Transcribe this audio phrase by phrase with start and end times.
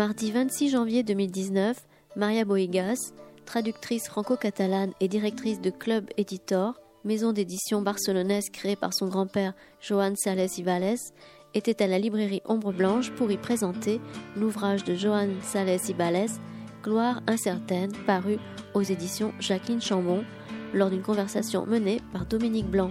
[0.00, 1.76] Mardi 26 janvier 2019,
[2.16, 3.12] Maria Boigas,
[3.44, 10.16] traductrice franco-catalane et directrice de Club Editor, maison d'édition barcelonaise créée par son grand-père Joan
[10.16, 10.96] Sales Ibales,
[11.52, 14.00] était à la librairie Ombre Blanche pour y présenter
[14.38, 16.30] l'ouvrage de Joan Sales Ibales,
[16.82, 18.38] Gloire incertaine, paru
[18.72, 20.24] aux éditions Jacqueline Chambon,
[20.72, 22.90] lors d'une conversation menée par Dominique Blanc.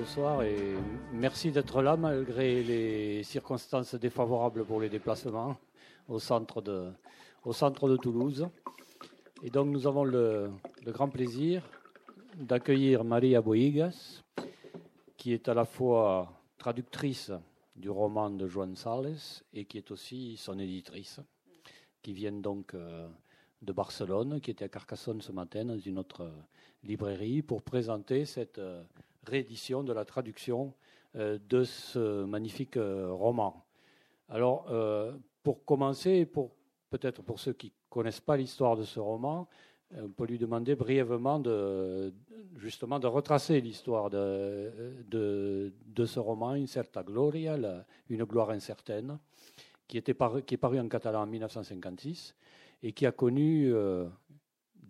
[0.00, 0.56] Bonsoir et
[1.12, 5.58] merci d'être là malgré les circonstances défavorables pour les déplacements
[6.08, 6.90] au centre de,
[7.44, 8.48] au centre de Toulouse.
[9.42, 10.52] Et donc nous avons le,
[10.86, 11.62] grand plaisir
[12.34, 14.22] d'accueillir Maria Boigas,
[15.18, 17.30] qui est à la fois traductrice
[17.76, 21.20] du roman de Joan Sales et qui est aussi son éditrice,
[22.00, 23.06] qui vient donc euh,
[23.60, 26.32] de Barcelone, qui était à Carcassonne ce matin dans une autre
[26.84, 28.82] librairie pour présenter cette euh,
[29.30, 30.74] réédition de la traduction
[31.16, 33.64] euh, de ce magnifique euh, roman.
[34.28, 36.52] Alors, euh, pour commencer, pour,
[36.90, 39.48] peut-être pour ceux qui ne connaissent pas l'histoire de ce roman,
[39.92, 42.14] on peut lui demander brièvement de,
[42.58, 47.58] justement de retracer l'histoire de, de, ce roman, Incerta Gloria,
[48.08, 49.18] une gloire incertaine,
[49.88, 50.14] qui, était
[50.46, 52.36] qui est paru en catalan en 1956
[52.84, 53.74] et qui a connu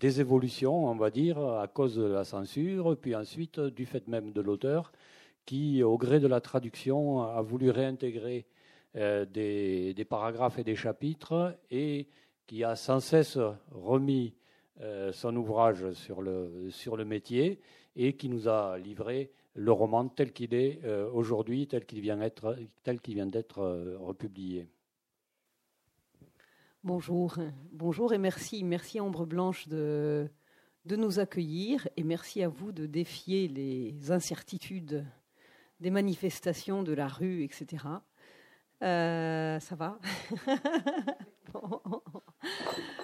[0.00, 4.32] des évolutions, on va dire, à cause de la censure, puis ensuite du fait même
[4.32, 4.92] de l'auteur,
[5.44, 8.46] qui, au gré de la traduction, a voulu réintégrer
[8.96, 12.08] euh, des, paragraphes et des chapitres, et
[12.46, 13.38] qui a sans cesse
[13.70, 14.34] remis
[14.80, 17.60] euh, son ouvrage sur le, métier,
[17.94, 22.18] et qui nous a livré le roman tel qu'il est euh, aujourd'hui, tel qu'il vient,
[22.82, 23.60] tel qu'il vient d'être
[23.98, 24.66] republié.
[26.82, 27.36] Bonjour,
[27.72, 30.30] bonjour et merci, merci Ombre Blanche de,
[30.86, 35.04] nous accueillir et merci à vous de défier les incertitudes
[35.80, 37.84] des manifestations de la rue, etc.
[38.82, 39.98] Euh, ça va?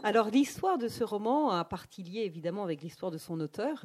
[0.02, 3.84] Alors l'histoire de ce roman a partie liée évidemment avec l'histoire de son auteur,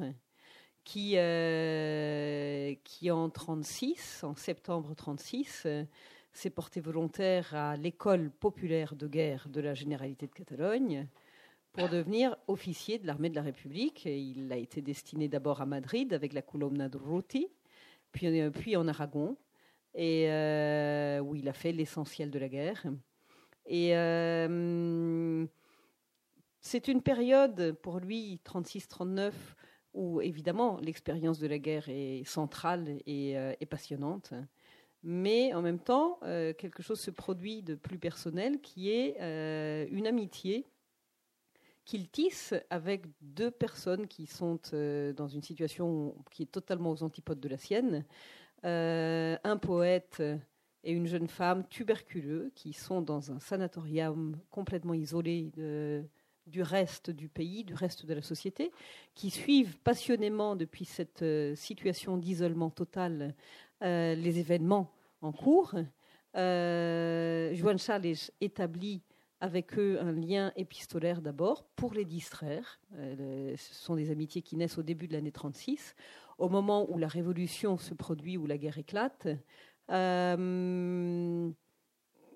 [0.84, 5.66] qui, euh, qui en 36, en septembre 36,
[6.32, 11.08] s'est porté volontaire à l'école populaire de guerre de la Généralité de Catalogne
[11.72, 14.04] pour devenir officier de l'armée de la République.
[14.04, 17.48] il a été destiné d'abord à Madrid avec la Columna de Ruti,
[18.12, 19.36] puis, euh, en Aragon,
[19.98, 22.84] euh, où il a fait l'essentiel de la guerre.
[23.70, 25.46] Euh,
[26.60, 29.32] c'est une période pour lui, 36-39,
[29.94, 34.32] où évidemment l'expérience de la guerre est centrale et passionnante
[35.02, 39.86] mais en même temps, euh, quelque chose se produit de plus personnel qui est euh,
[39.90, 40.66] une amitié
[41.84, 47.02] qu'il tisse avec deux personnes qui sont euh, dans une situation qui est totalement aux
[47.02, 48.04] antipodes de la sienne.
[48.62, 50.22] un poète
[50.84, 55.50] et une jeune femme tuberculeux qui sont dans un sanatorium complètement isolé
[56.46, 58.70] du reste du pays, du reste de la société,
[59.14, 61.24] qui suivent passionnément depuis cette
[61.56, 63.34] situation d'isolement total
[63.82, 65.74] euh, les événements en cours.
[66.36, 69.02] Euh, Joan Charles établit
[69.40, 72.80] avec eux un lien épistolaire d'abord pour les distraire.
[72.94, 75.96] Euh, ce sont des amitiés qui naissent au début de l'année 36,
[76.38, 79.26] au moment où la révolution se produit, où la guerre éclate.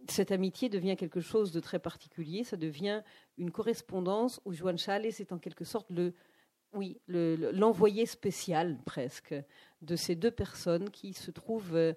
[0.09, 2.43] cette amitié devient quelque chose de très particulier.
[2.43, 3.03] Ça devient
[3.39, 6.13] une correspondance où Joan Charles est en quelque sorte le,
[6.73, 9.35] oui, l'envoyé spécial presque
[9.83, 11.95] de ces deux personnes qui se trouvent euh,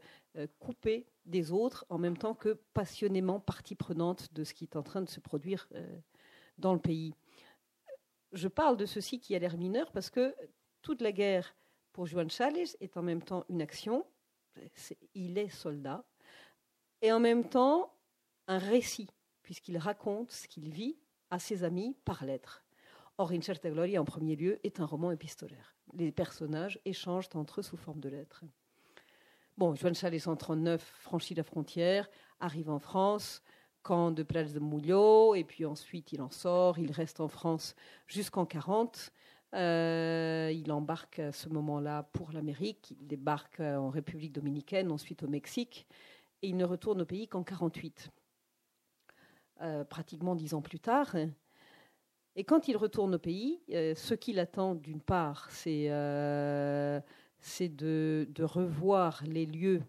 [0.60, 4.84] coupées des autres en même temps que passionnément partie prenante de ce qui est en
[4.84, 6.00] train de se produire euh,
[6.58, 7.14] dans le pays.
[8.32, 10.36] Je parle de ceci qui a l'air mineur parce que
[10.82, 11.56] toute la guerre
[11.92, 14.06] pour Juan Chales est en même temps une action,
[15.14, 16.04] il est soldat,
[17.02, 17.94] et en même temps
[18.48, 19.10] un récit,
[19.42, 20.98] puisqu'il raconte ce qu'il vit
[21.30, 22.64] à ses amis par lettres.
[23.20, 25.76] Or, Gloria, en premier lieu, est un roman épistolaire.
[25.94, 28.46] Les personnages échangent entre eux sous forme de lettres.
[29.58, 33.44] Bon, Joan Chalet 139 franchit la frontière, arrive en France,
[33.84, 37.76] camp de Place de Moulio, et puis ensuite il en sort, il reste en France
[38.08, 39.12] jusqu'en 40.
[39.54, 45.28] Euh, il embarque à ce moment-là pour l'Amérique, il débarque en République dominicaine, ensuite au
[45.28, 45.88] Mexique,
[46.42, 48.12] et il ne retourne au pays qu'en 48.
[49.60, 51.18] Euh, pratiquement dix ans plus tard,
[52.40, 57.02] et quand il retourne au pays, euh, ce qu'il attend, d'une part, c'est euh,
[57.60, 59.82] de, revoir les lieux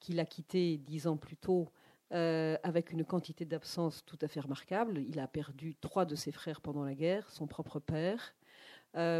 [0.00, 1.68] qu'il a quitté dix ans plus tôt
[2.12, 5.00] euh, avec une quantité d'absence tout à fait remarquable.
[5.06, 8.34] Il a perdu trois de ses frères pendant la guerre, son propre père,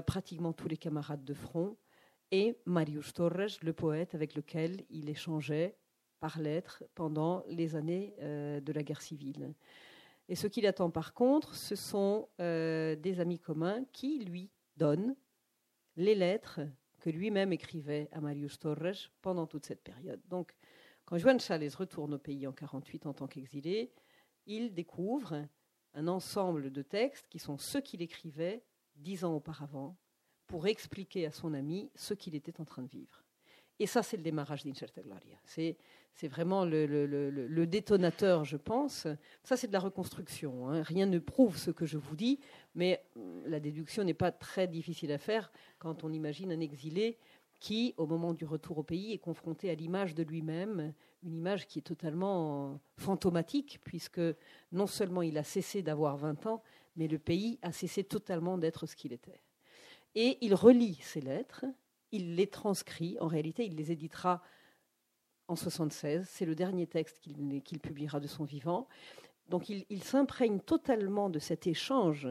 [0.05, 1.76] pratiquement tous les camarades de front,
[2.32, 5.76] et Marius Torres, le poète avec lequel il échangeait
[6.19, 9.55] par lettres pendant les années de la guerre civile.
[10.29, 15.17] Et ce qu'il attend par contre, ce sont des amis communs qui lui donnent
[15.97, 16.61] les lettres
[17.01, 20.21] que lui-même écrivait à Marius Torres pendant toute cette période.
[20.29, 20.55] Donc,
[21.05, 23.93] quand Juan Chales retourne au pays en 48 en tant qu'exilé,
[24.47, 25.47] il découvre
[25.95, 28.65] un ensemble de textes qui sont ceux qu'il écrivait
[28.95, 29.99] dix ans auparavant
[30.47, 33.22] pour expliquer à son ami ce qu'il était en train de vivre.
[33.82, 35.37] Et ça, c'est le démarrage d'Incerta Gloria.
[35.44, 35.76] C'est,
[36.29, 39.08] vraiment le, détonateur, je pense.
[39.43, 40.69] Ça, c'est de la reconstruction.
[40.69, 40.82] Hein.
[40.82, 42.38] Rien ne prouve ce que je vous dis,
[42.76, 43.05] mais
[43.44, 45.50] la déduction n'est pas très difficile à faire
[45.81, 47.19] quand on imagine un exilé
[47.58, 50.94] qui, au moment du retour au pays, est confronté à l'image de lui-même,
[51.25, 54.20] une image qui est totalement fantomatique, puisque
[54.70, 56.62] non seulement il a cessé d'avoir 20 ans,
[56.94, 59.43] mais le pays a cessé totalement d'être ce qu'il était.
[60.14, 61.64] Et il relit ces lettres,
[62.12, 64.43] il les transcrit, en réalité il les éditera
[65.49, 68.88] en 76, c'est le dernier texte qu'il publiera de son vivant.
[69.49, 72.29] Donc il, s'imprègne totalement de cet échange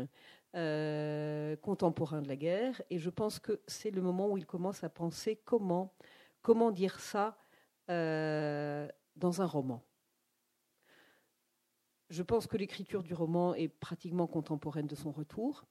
[0.55, 2.81] euh, contemporain de la guerre.
[2.89, 5.93] Et je pense que c'est le moment où il commence à penser comment,
[6.41, 7.37] comment dire ça
[7.89, 9.83] euh, dans un roman.
[12.09, 15.65] Je pense que l'écriture du roman est pratiquement contemporaine de son retour.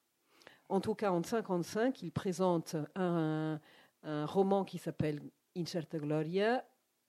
[0.69, 3.61] En tout cas, en 1955, il présente un,
[4.03, 5.21] un roman qui s'appelle
[5.57, 6.65] Incerta Gloria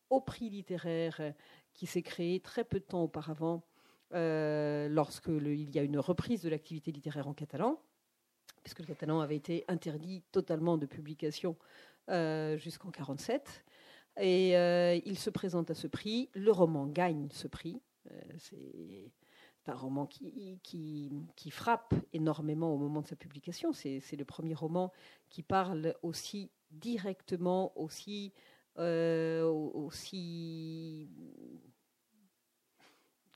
[0.09, 1.21] au prix littéraire
[1.73, 3.63] qui s'est créé très peu de temps auparavant
[4.13, 7.81] euh, lorsqu'il y a une reprise de l'activité littéraire en catalan,
[8.63, 11.55] puisque le catalan avait été interdit totalement de publication
[12.09, 13.63] euh, jusqu'en 1947.
[14.19, 16.29] Et euh, il se présente à ce prix.
[16.33, 17.81] Le roman gagne ce prix.
[18.37, 19.11] c'est
[19.67, 23.71] un roman qui, qui, frappe énormément au moment de sa publication.
[23.71, 24.91] C'est le premier roman
[25.29, 28.33] qui parle aussi directement, aussi,
[28.77, 31.09] aussi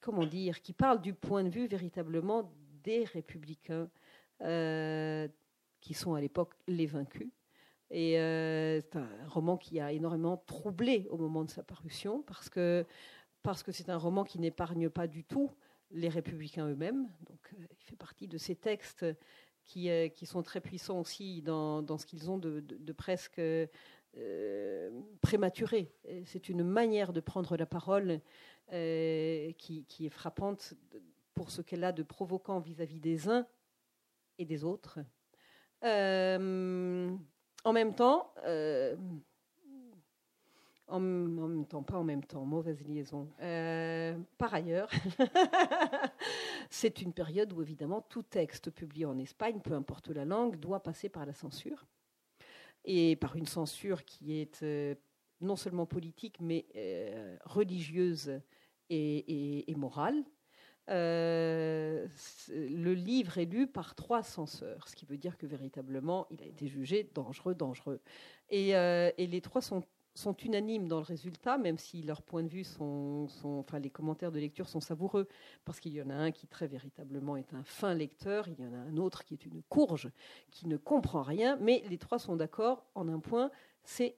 [0.05, 2.51] comment dire, qui parle du point de vue véritablement
[2.83, 3.89] des républicains
[4.41, 5.27] euh,
[5.81, 7.29] qui sont à l'époque les vaincus.
[7.89, 12.49] Et euh, c'est un roman qui a énormément troublé au moment de sa parution parce
[12.49, 12.85] que
[13.41, 15.51] parce que c'est un roman qui n'épargne pas du tout
[15.91, 17.07] les républicains eux-mêmes.
[17.27, 19.05] Donc, euh, il fait partie de ces textes
[19.65, 23.41] qui, qui sont très puissants aussi dans, ce qu'ils ont de, presque
[25.21, 25.91] prématuré.
[26.25, 28.21] C'est une manière de prendre la parole
[28.73, 30.73] euh, qui, est frappante
[31.35, 33.45] pour ce qu'elle a de provoquant vis-à-vis des uns
[34.39, 34.99] et des autres.
[35.83, 37.15] Euh,
[37.63, 38.33] en même temps,
[40.89, 43.27] euh, en, même temps, pas en même temps, mauvaise liaison.
[44.37, 44.89] par ailleurs,
[46.69, 50.81] c'est une période où évidemment tout texte publié en Espagne, peu importe la langue, doit
[50.83, 51.85] passer par la censure.
[52.83, 54.63] Et par une censure qui est
[55.41, 56.65] non seulement politique, mais
[57.45, 58.39] religieuse
[58.89, 60.23] et, morale.
[60.89, 62.07] Euh,
[62.49, 66.45] le livre est lu par trois censeurs, ce qui veut dire que véritablement, il a
[66.45, 67.99] été jugé dangereux, dangereux.
[68.49, 69.83] Et, euh, les trois sont,
[70.15, 74.31] sont, unanimes dans le résultat, même si leurs points de vue sont, enfin, les commentaires
[74.31, 75.27] de lecture sont savoureux,
[75.63, 78.65] parce qu'il y en a un qui très véritablement est un fin lecteur, il y
[78.65, 80.09] en a un autre qui est une courge,
[80.51, 83.51] qui ne comprend rien, mais les trois sont d'accord en un point,
[83.83, 84.15] c'est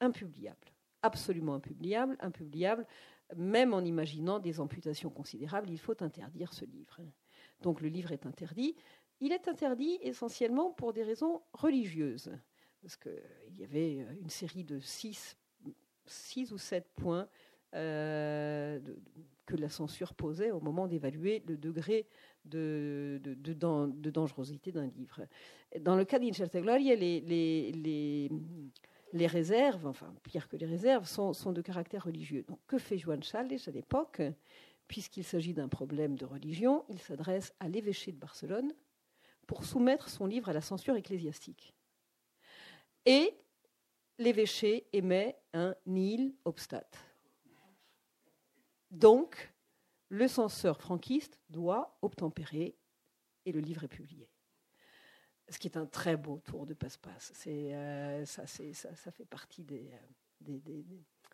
[0.00, 2.86] impubliable, absolument impubliable, impubliable
[3.36, 7.00] même en imaginant des amputations considérables, il faut interdire ce livre.
[7.60, 8.76] Donc le livre est interdit.
[9.20, 12.30] Il est interdit essentiellement pour des raisons religieuses,
[12.80, 15.36] parce qu'il y avait une série de six,
[16.50, 17.28] ou sept points
[17.74, 18.80] euh,
[19.46, 22.06] que la censure posait au moment d'évaluer le degré
[22.44, 23.20] de,
[24.10, 25.26] dangerosité d'un livre.
[25.80, 28.30] Dans le cas d'Incerta Gloria, les
[29.26, 32.44] réserves, enfin pire que les réserves, sont, de caractère religieux.
[32.48, 34.22] Donc que fait Juan Chales à l'époque?
[34.86, 38.72] Puisqu'il s'agit d'un problème de religion, il s'adresse à l'évêché de Barcelone
[39.46, 41.74] pour soumettre son livre à la censure ecclésiastique.
[43.08, 43.36] Et
[44.18, 46.90] l'évêché émet un nil obstat.
[48.90, 49.52] Donc,
[50.08, 52.76] le censeur franquiste doit obtempérer
[53.46, 54.28] et le livre est publié
[55.48, 57.32] ce qui est un très beau tour de passe-passe.
[57.34, 59.90] C'est, euh, ça, ça, ça, fait partie des.
[60.46, 60.82] Euh,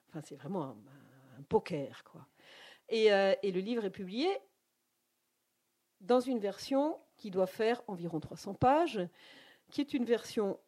[0.08, 2.26] enfin, c'est vraiment un, poker, quoi.
[2.88, 4.28] Et, euh, et, le livre est publié
[6.00, 9.00] dans une version qui doit faire environ 300 pages,
[9.70, 10.60] qui est une version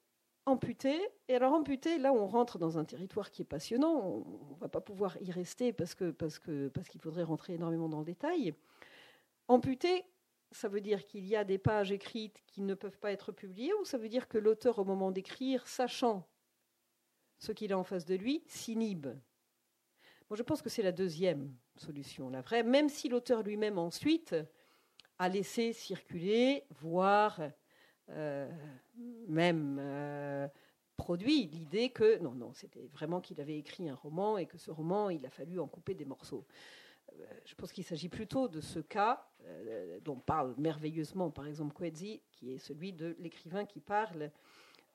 [0.47, 0.99] amputé.
[1.29, 3.95] Et alors amputé, là on rentre dans un territoire qui est passionnant.
[3.95, 7.89] On ne va pas pouvoir y rester parce parce que parce qu'il faudrait rentrer énormément
[7.89, 8.55] dans le détail.
[9.49, 10.05] Amputé,
[10.51, 13.75] ça veut dire qu'il y a des pages écrites qui ne peuvent pas être publiées,
[13.75, 16.27] ou ça veut dire que l'auteur, au moment d'écrire, sachant
[17.39, 19.09] ce qu'il a en face de lui, s'inhibe?
[20.29, 24.35] Moi, je pense que c'est la deuxième solution, la vraie, même si l'auteur lui-même ensuite
[25.19, 27.41] a laissé circuler, voire
[28.11, 28.49] euh,
[29.27, 30.47] même euh,
[30.97, 34.71] produit l'idée que non, non, c'était vraiment qu'il avait écrit un roman et que ce
[34.71, 36.47] roman, il a fallu en couper des morceaux.
[37.13, 39.27] Euh, je pense qu'il s'agit plutôt de ce cas
[40.03, 44.33] dont parle merveilleusement, par exemple, Coetzee, qui est celui de l'écrivain qui parle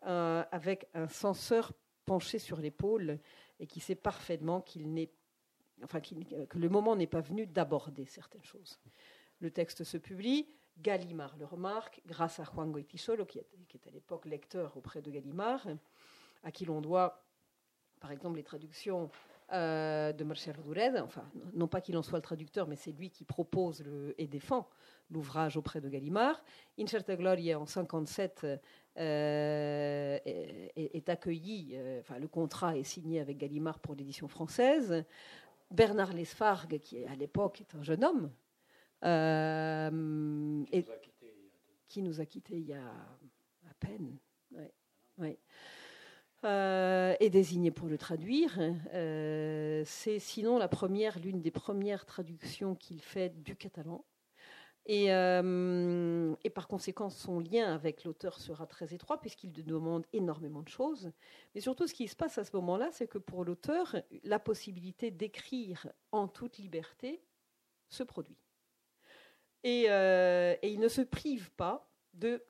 [0.01, 1.71] avec un censeur
[2.05, 3.17] penché sur l'épaule
[3.61, 5.09] et qui sait parfaitement qu'il n'est,
[5.83, 8.77] enfin, que le moment n'est pas venu d'aborder certaines choses.
[9.39, 10.49] Le texte se publie,
[10.81, 15.67] Gallimard le remarque, grâce à Juan Goitisolo, qui, est à l'époque lecteur auprès de Gallimard,
[16.43, 17.23] à qui l'on doit,
[17.99, 19.09] par exemple, les traductions
[19.53, 23.09] euh, de Marcel Durez, enfin, non pas qu'il en soit le traducteur, mais c'est lui
[23.09, 23.83] qui propose
[24.17, 24.69] et défend
[25.09, 26.41] l'ouvrage auprès de Gallimard.
[26.79, 28.47] Incerta Gloria, en 57,
[28.97, 35.03] euh, est, accueilli, euh, enfin, le contrat est signé avec Gallimard pour l'édition française.
[35.69, 38.31] Bernard Lesfargue, qui à l'époque est un jeune homme,
[39.03, 40.85] euh, et,
[41.87, 44.17] qui nous a quittés il y a à peine.
[46.43, 48.57] Euh, est désigné pour le traduire.
[48.93, 54.03] Euh, c'est sinon la première, l'une des premières traductions qu'il fait du catalan.
[54.87, 60.69] Et, et, par conséquent, son lien avec l'auteur sera très étroit puisqu'il demande énormément de
[60.69, 61.11] choses.
[61.53, 65.11] Mais surtout, ce qui se passe à ce moment-là, c'est que pour l'auteur, la possibilité
[65.11, 67.21] d'écrire en toute liberté
[67.89, 68.40] se produit.
[69.65, 72.43] Euh, et, il ne se prive pas de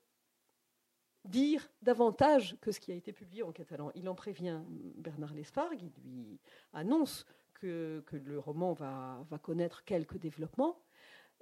[1.25, 3.91] dire davantage que ce qui a été publié en catalan.
[3.95, 4.61] Il en prévient
[4.95, 6.39] Bernard Lesfargue, il lui
[6.73, 10.79] annonce que, le roman va, connaître quelques développements.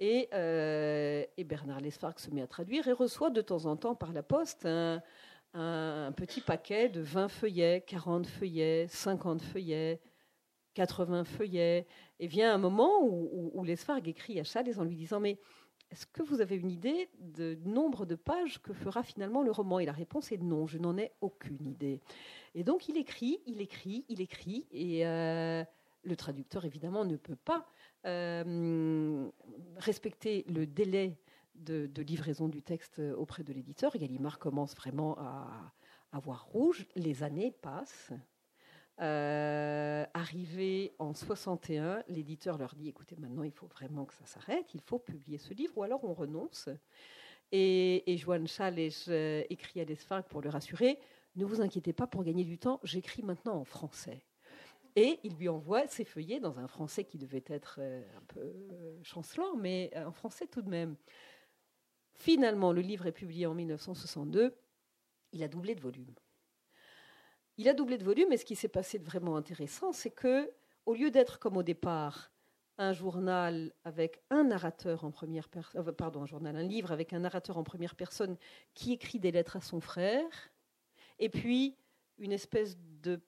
[0.01, 4.11] Euh, et, Bernard Lesfargue se met à traduire et reçoit de temps en temps par
[4.11, 10.01] la poste un, petit paquet de 20 feuillets, 40 feuillets, 50 feuillets,
[10.73, 11.87] 80 feuillets.
[12.19, 15.39] Et vient un moment où, où, Lesfargue écrit à Chalès en lui disant Mais
[15.91, 19.79] est-ce que vous avez une idée du nombre de pages que fera finalement le roman?
[19.79, 22.01] Et la réponse est non, je n'en ai aucune idée.
[22.55, 25.63] Et donc il écrit, il écrit, il écrit, et euh,
[26.03, 27.65] le traducteur évidemment ne peut pas
[28.05, 29.29] euh,
[29.77, 31.17] respecter le délai
[31.55, 33.91] de, livraison du texte auprès de l'éditeur.
[33.97, 35.73] Gallimard commence vraiment à,
[36.11, 38.11] à voir rouge, les années passent.
[39.01, 44.73] Euh, arrivé en 61, l'éditeur leur dit écoutez, maintenant il faut vraiment que ça s'arrête,
[44.73, 46.67] il faut publier ce livre, ou alors on renonce.
[47.53, 48.47] Et, et Joanne
[49.07, 50.99] euh, écrit à Desfarges pour le rassurer
[51.35, 54.25] ne vous inquiétez pas pour gagner du temps, j'écris maintenant en français.
[54.95, 58.53] Et il lui envoie ses feuillets dans un français qui devait être euh, un peu
[59.03, 60.97] chancelant, mais en français tout de même.
[62.15, 64.53] Finalement, le livre est publié en 1962.
[65.31, 66.13] Il a doublé de volume.
[67.59, 70.49] Il a doublé de volume, et ce qui s'est passé de vraiment intéressant, c'est que,
[70.85, 72.31] au lieu d'être comme au départ
[72.77, 77.11] un journal avec un narrateur en première personne, euh, pardon, un journal, un livre avec
[77.11, 78.37] un narrateur en première personne
[78.75, 80.53] qui écrit des lettres à son frère,
[81.19, 81.75] et puis
[82.17, 83.19] une espèce de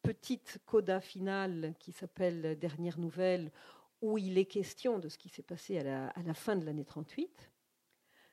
[0.00, 3.52] petite coda finale qui s'appelle Dernière nouvelle,
[4.00, 6.64] où il est question de ce qui s'est passé à la, à la fin de
[6.64, 7.50] l'année 38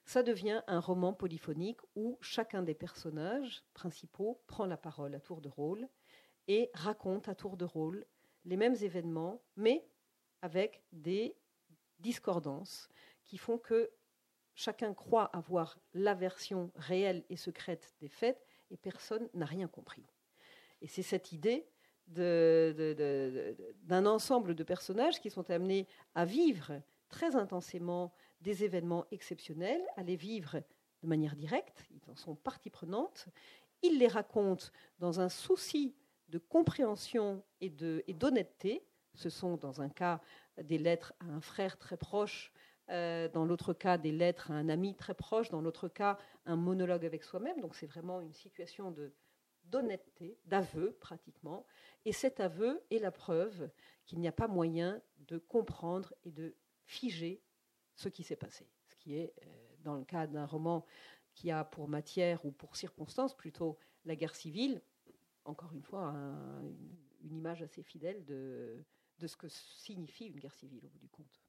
[0.06, 5.42] ça devient un roman polyphonique où chacun des personnages principaux prend la parole à tour
[5.42, 5.88] de rôle
[6.48, 8.06] et raconte à tour de rôle
[8.46, 9.88] les mêmes événements, mais
[10.42, 11.36] avec des
[12.00, 12.90] discordances
[13.24, 13.92] qui font que
[14.56, 18.42] chacun croit avoir la version réelle et secrète des faits
[18.72, 20.06] et personne n'a rien compris.
[20.82, 21.68] Et c'est cette idée
[22.08, 30.04] d'un ensemble de personnages qui sont amenés à vivre très intensément des événements exceptionnels, à
[30.04, 30.62] les vivre
[31.02, 33.28] de manière directe, ils en sont partie prenante,
[33.82, 34.68] ils les racontent
[35.00, 35.96] dans un souci
[36.30, 38.86] de compréhension et d'honnêteté.
[39.16, 40.22] Ce sont dans un cas
[40.62, 42.54] des lettres à un frère très proche,
[42.90, 46.56] euh, dans l'autre cas des lettres à un ami très proche, dans l'autre cas un
[46.56, 47.60] monologue avec soi-même.
[47.60, 48.96] Donc c'est vraiment une situation
[49.66, 51.66] d'honnêteté, d'aveu pratiquement.
[52.06, 53.70] Et cet aveu est la preuve
[54.06, 56.56] qu'il n'y a pas moyen de comprendre et de
[56.86, 57.42] figer
[58.02, 58.68] ce qui s'est passé.
[58.90, 59.48] Ce qui est, euh,
[59.84, 60.86] dans le cas d'un roman
[61.34, 64.82] qui a pour matière ou pour circonstance plutôt la guerre civile,
[65.46, 66.14] encore une fois,
[67.24, 68.84] une, image assez fidèle de,
[69.26, 71.40] ce que signifie une guerre civile au bout du compte.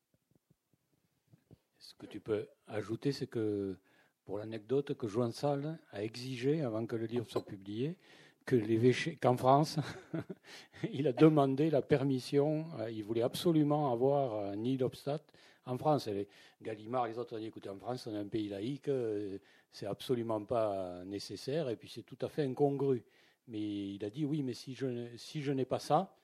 [1.78, 3.76] Ce que tu peux ajouter, c'est que
[4.24, 7.96] pour l'anecdote, que Joan Salle a exigé, avant que le livre soit publié,
[8.44, 9.78] que l'évêché, qu'en France,
[10.92, 15.20] il a demandé la permission, euh, il voulait absolument avoir un Nil Obstat
[15.66, 16.06] en France.
[16.06, 16.28] Les
[16.60, 19.38] Gallimard, les autres ont dit, écoutez, en France, on est un pays laïque, euh,
[19.70, 23.04] c'est absolument pas nécessaire, et puis c'est tout à fait incongru.
[23.48, 23.60] Mais
[23.94, 26.14] il a dit, oui, mais si je, si je n'ai pas ça,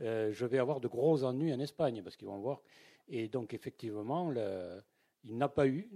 [0.00, 2.60] euh, je vais avoir de gros ennuis en Espagne, parce qu'ils vont voir.
[3.08, 4.80] Et donc, effectivement, le,
[5.28, 5.88] il n'a pas eu.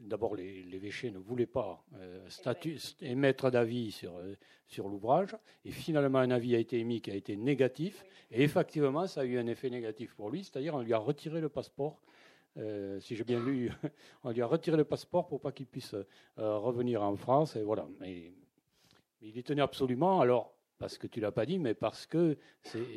[0.00, 2.28] D'abord, l'évêché ne voulait pas euh,
[3.00, 4.34] émettre d'avis sur, euh,
[4.66, 5.36] sur l'ouvrage.
[5.64, 8.04] Et finalement, un avis a été émis qui a été négatif.
[8.30, 10.44] Et effectivement, ça a eu un effet négatif pour lui.
[10.44, 12.00] C'est-à-dire, on lui a retiré le passeport.
[12.56, 13.70] Euh, si j'ai bien lu,
[14.24, 15.94] on lui a retiré le passeport pour pas qu'il puisse
[16.36, 17.56] revenir en France.
[17.56, 17.86] Et voilà.
[18.00, 18.32] Mais,
[19.20, 20.20] mais, il y tenait absolument.
[20.20, 22.36] Alors, parce que tu l'as pas dit, mais parce que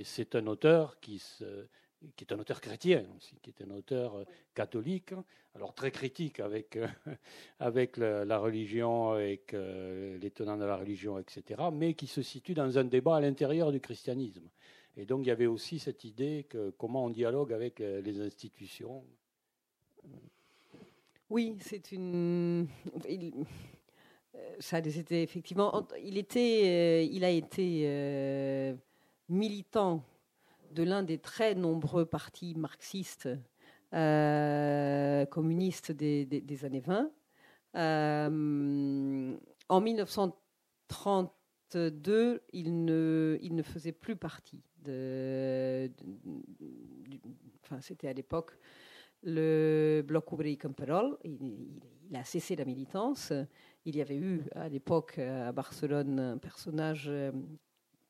[0.04, 1.68] c'est un auteur qui se
[2.16, 4.24] qui est un auteur chrétien aussi, qui est un auteur euh,
[4.54, 5.14] catholique,
[5.56, 6.88] alors très critique avec, euh,
[7.60, 12.54] avec la religion, avec euh, les tenants de la religion, etc., mais qui se situe
[12.54, 14.48] dans un débat à l'intérieur du christianisme.
[14.96, 19.04] Et donc il y avait aussi cette idée que comment on dialogue avec les institutions.
[21.30, 22.68] Oui, c'est une.
[24.60, 25.86] ça, c'était effectivement.
[26.02, 28.76] Il était, il a été
[29.30, 30.04] militant
[30.78, 33.28] de l'un des très nombreux partis marxistes
[33.96, 37.10] euh, communistes des, années 20.
[37.76, 39.36] Euh,
[39.70, 45.90] en 1932, il ne, faisait plus partie de.
[47.64, 48.52] enfin, c'était à l'époque
[49.24, 51.18] le Bloc ouvrier Camperol.
[51.24, 53.34] Il, il, a cessé la militance.
[53.86, 57.32] Il y avait eu à l'époque à Barcelone un personnage euh,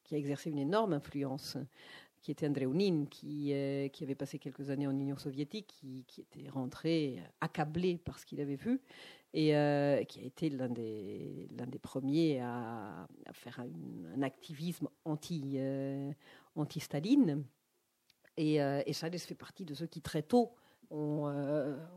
[0.04, 1.58] qui a exercé une énorme influence
[2.28, 2.68] qui était André
[3.10, 7.98] qui, euh, qui avait passé quelques années en Union soviétique, qui, qui était rentré accablé
[7.98, 8.82] par ce qu'il avait vu,
[9.34, 15.54] et euh, qui a été l'un des, l'un des premiers à, faire un, activisme anti,
[15.56, 16.12] euh,
[16.56, 17.46] anti-Staline.
[18.36, 20.52] Et, et Chavez fait partie de ceux qui très tôt
[20.90, 21.34] ont,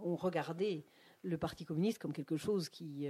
[0.05, 0.85] ont regardé
[1.23, 3.05] le Parti communiste comme quelque chose qui,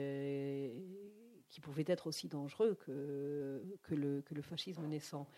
[1.50, 5.28] qui pouvait être aussi dangereux que, que, le, que le fascisme naissant.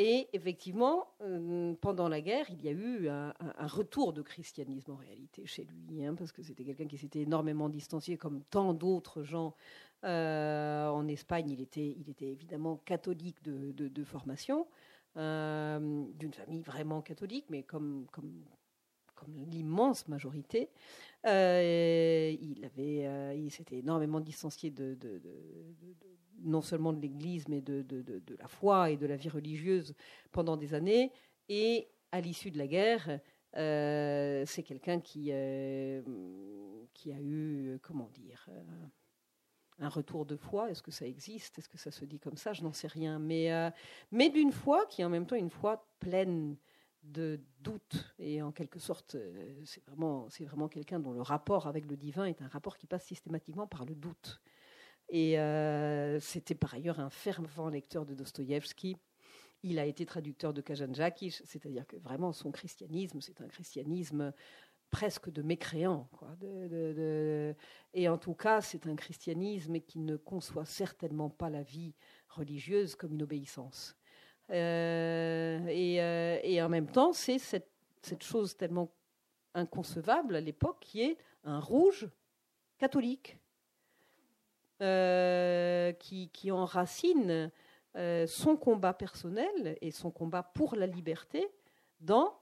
[0.00, 4.96] Et effectivement, euh, pendant la guerre, il y a eu un, retour de christianisme en
[4.96, 9.24] réalité chez lui, hein, parce que c'était quelqu'un qui s'était énormément distancié, comme tant d'autres
[9.24, 9.56] gens
[10.04, 11.50] euh, en Espagne.
[11.50, 14.68] Il était, il était évidemment catholique de, formation,
[15.16, 18.44] euh, d'une famille vraiment catholique, mais comme, comme,
[19.18, 20.70] comme l'immense majorité.
[21.24, 24.96] il avait, il s'était énormément distancié de,
[26.42, 27.84] non seulement de l'Église, mais de,
[28.38, 29.94] la foi et de la vie religieuse
[30.32, 31.12] pendant des années.
[31.48, 33.20] Et à l'issue de la guerre,
[33.56, 36.02] euh, c'est quelqu'un qui, euh,
[36.94, 38.62] qui a eu, comment dire, euh,
[39.78, 40.70] un retour de foi.
[40.70, 41.58] Est-ce que ça existe?
[41.58, 42.52] Est-ce que ça se dit comme ça?
[42.52, 43.18] Je n'en sais rien.
[43.18, 43.72] Mais,
[44.10, 46.56] mais d'une foi qui est en même temps une foi pleine
[47.12, 48.12] de doute.
[48.18, 49.16] Et en quelque sorte,
[49.64, 52.86] c'est vraiment, c'est vraiment quelqu'un dont le rapport avec le divin est un rapport qui
[52.86, 54.40] passe systématiquement par le doute.
[55.08, 58.96] Et euh, c'était par ailleurs un fervent lecteur de Dostoïevski.
[59.62, 64.32] Il a été traducteur de Kajanjakis, c'est-à-dire que vraiment son christianisme, c'est un christianisme
[64.90, 66.08] presque de mécréant.
[67.92, 71.94] Et en tout cas, c'est un christianisme qui ne conçoit certainement pas la vie
[72.28, 73.97] religieuse comme une obéissance.
[74.50, 77.68] Euh, et, euh, et, en même temps, c'est cette,
[78.22, 78.90] chose tellement
[79.54, 82.08] inconcevable à l'époque qui est un rouge
[82.78, 83.36] catholique
[84.80, 87.50] euh, qui, enracine
[88.26, 91.48] son combat personnel et son combat pour la liberté
[92.00, 92.38] dans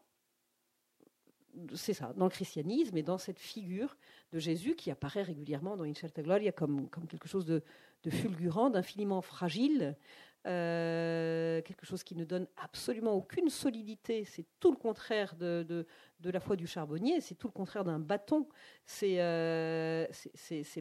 [1.75, 3.97] c'est ça, dans le christianisme et dans cette figure
[4.31, 7.63] de Jésus qui apparaît régulièrement dans Incerta Gloria comme, comme quelque chose de
[8.11, 9.97] fulgurant, d'infiniment fragile,
[10.47, 14.25] euh, quelque chose qui ne donne absolument aucune solidité.
[14.25, 15.87] C'est tout le contraire de, de,
[16.21, 18.47] de, la foi du charbonnier, c'est tout le contraire d'un bâton.
[18.85, 20.07] C'est euh,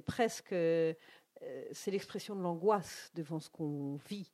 [0.06, 0.94] presque euh,
[1.72, 4.32] c'est l'expression de l'angoisse devant ce qu'on vit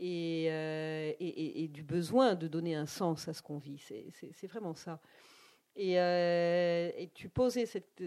[0.00, 3.78] euh, et, et, du besoin de donner un sens à ce qu'on vit.
[3.78, 5.00] C'est vraiment ça.
[5.76, 8.02] Et, tu posais cette,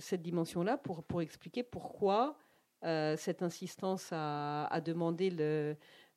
[0.00, 2.36] cette dimension-là pour, pour expliquer pourquoi
[2.82, 5.76] cette insistance à, demander le,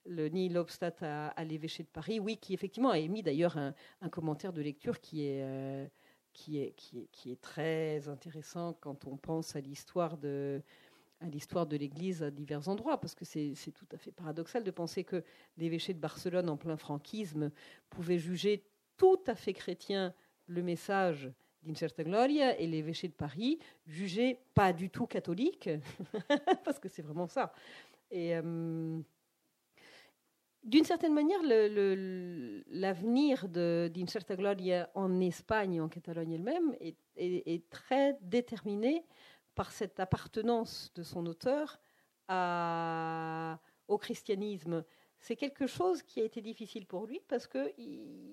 [0.09, 4.51] le Nihil Obstat à, l'évêché de Paris, oui, qui effectivement a émis d'ailleurs un, commentaire
[4.51, 5.89] de lecture qui est,
[6.33, 10.61] qui, est, qui, est, qui est très intéressant quand on pense à l'histoire de,
[11.21, 14.71] à l'histoire de l'Église à divers endroits, parce que c'est tout à fait paradoxal de
[14.71, 15.23] penser que
[15.57, 17.51] l'évêché de Barcelone, en plein franquisme,
[17.89, 18.63] pouvait juger
[18.97, 20.13] tout à fait chrétien
[20.47, 21.31] le message
[21.63, 25.69] d'Incerta Gloria et l'évêché de Paris, jugé pas du tout catholique,
[26.63, 27.53] parce que c'est vraiment ça.
[28.11, 28.99] Et euh,
[30.63, 31.39] d'une certaine manière,
[32.67, 36.75] l'avenir d'Incerta Gloria en Espagne, en Catalogne elle-même,
[37.15, 39.05] est, très déterminé
[39.55, 41.79] par cette appartenance de son auteur
[43.87, 44.83] au christianisme.
[45.19, 48.23] C'est quelque chose qui a été difficile pour lui parce que il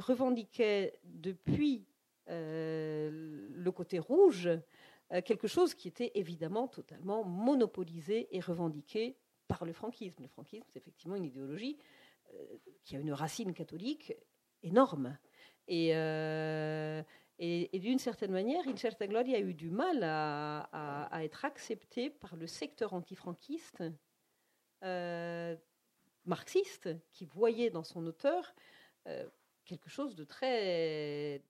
[0.00, 1.86] revendiquait depuis
[2.28, 4.48] euh, le côté rouge
[5.12, 9.16] euh, quelque chose qui était évidemment totalement monopolisé et revendiqué
[9.48, 10.22] par le franquisme.
[10.22, 11.78] Le franquisme, c'est effectivement une idéologie
[12.34, 14.14] euh, qui a une racine catholique
[14.62, 15.18] énorme.
[15.68, 15.90] Et,
[17.38, 22.46] et, d'une certaine manière, Incerta Gloria a eu du mal à, être accepté par le
[22.46, 23.82] secteur antifranquiste
[26.24, 28.54] marxiste qui voyait dans son auteur
[29.66, 31.42] quelque chose de très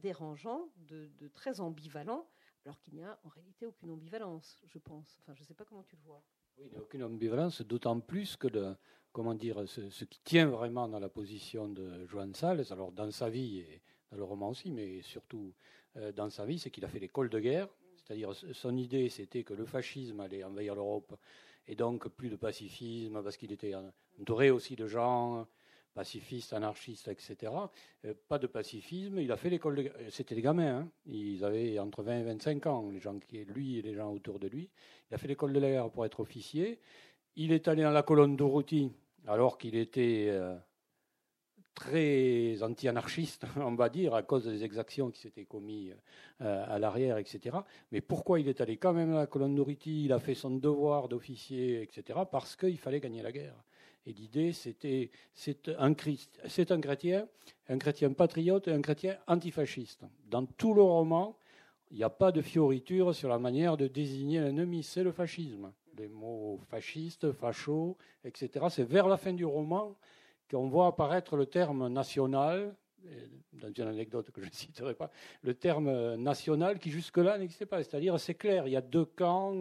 [0.00, 2.26] dérangeant, de, très ambivalent,
[2.64, 5.18] alors qu'il n'y a en réalité aucune ambivalence, je pense.
[5.20, 6.22] Enfin, je ne sais pas comment tu le vois.
[6.58, 8.74] Oui, il n'y a aucune ambivalence, d'autant plus que de,
[9.12, 13.30] comment dire, ce, qui tient vraiment dans la position de Joan Salles, alors dans sa
[13.30, 15.54] vie et dans le roman aussi, mais surtout
[15.96, 17.68] euh, dans sa vie, c'est qu'il a fait l'école de guerre.
[17.96, 21.14] C'est-à-dire, son idée, c'était que le fascisme allait envahir l'Europe,
[21.68, 23.74] et donc plus de pacifisme, parce qu'il était
[24.20, 25.46] entouré aussi de gens
[25.98, 27.52] pacifiste, anarchiste, etc.
[28.04, 29.18] Euh, pas de pacifisme.
[29.18, 29.74] Il a fait l'école.
[29.74, 29.90] De...
[30.10, 30.78] C'était des gamins.
[30.78, 30.88] Hein.
[31.06, 34.38] Ils avaient entre 20 et 25 ans, les gens qui, lui et les gens autour
[34.38, 34.70] de lui.
[35.10, 36.78] Il a fait l'école de la guerre pour être officier.
[37.34, 38.92] Il est allé dans la colonne Dorothy
[39.26, 40.56] alors qu'il était euh,
[41.74, 45.96] très anti-anarchiste, on va dire, à cause des exactions qui s'étaient commises
[46.42, 47.56] euh, à l'arrière, etc.
[47.90, 50.50] Mais pourquoi il est allé quand même à la colonne Dorothy Il a fait son
[50.50, 52.20] devoir d'officier, etc.
[52.30, 53.64] Parce qu'il fallait gagner la guerre.
[54.06, 57.28] Et l'idée, c'était, c'est un, chrétien,
[57.68, 60.04] un chrétien patriote et un chrétien antifasciste.
[60.26, 61.36] Dans tout le roman,
[61.90, 65.72] il n'y a pas de fioriture sur la manière de désigner l'ennemi, c'est le fascisme.
[65.96, 68.66] Les mots fasciste, facho, etc.
[68.70, 69.96] C'est vers la fin du roman
[70.50, 72.74] qu'on voit apparaître le terme national,
[73.52, 75.10] dans une anecdote que je ne citerai pas,
[75.42, 77.82] le terme national qui jusque-là n'existait pas.
[77.82, 79.60] C'est-à-dire, c'est clair, il y a deux camps,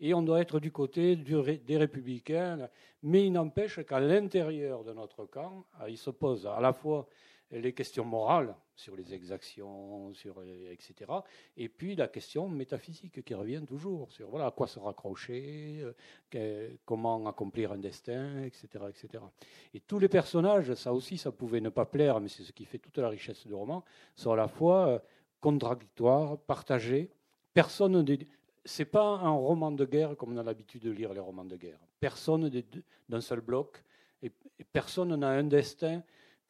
[0.00, 2.68] et on doit être du côté des républicains.
[3.02, 7.08] Mais il n'empêche qu'à l'intérieur de notre camp, ah, il se pose à la fois
[7.52, 11.10] les questions morales sur les exactions, sur, etc.
[11.56, 15.84] Et puis la question métaphysique qui revient toujours sur voilà, à quoi se raccrocher,
[16.34, 19.22] euh, comment accomplir un destin, etc., etc.
[19.74, 22.64] Et tous les personnages, ça aussi, ça pouvait ne pas plaire, mais c'est ce qui
[22.64, 23.84] fait toute la richesse du roman,
[24.16, 24.98] sont à la fois euh,
[25.40, 27.10] contradictoires, partagés.
[27.52, 28.04] Personne
[28.64, 31.56] c'est pas un roman de guerre comme on a l'habitude de lire les romans de
[31.56, 31.80] guerre.
[32.00, 32.48] Personne
[33.08, 33.82] d'un seul bloc
[34.22, 34.30] et
[34.72, 36.02] personne n'a un destin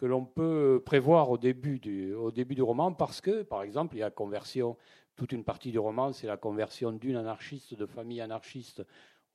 [0.02, 3.94] que l'on peut prévoir au début, du, au début du roman, parce que, par exemple,
[3.94, 4.76] il y a conversion,
[5.14, 8.82] toute une partie du roman, c'est la conversion d'une anarchiste, de famille anarchiste,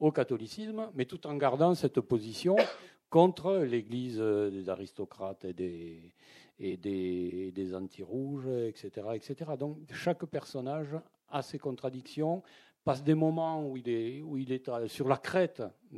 [0.02, 2.58] au catholicisme, mais tout en gardant cette position
[3.10, 6.14] contre l'Église des aristocrates et des,
[6.60, 9.52] et des, des anti-rouges, etc., etc.
[9.58, 10.98] Donc chaque personnage
[11.30, 12.44] a ses contradictions,
[12.88, 15.98] passe des moments où il est, où il est sur la crête, où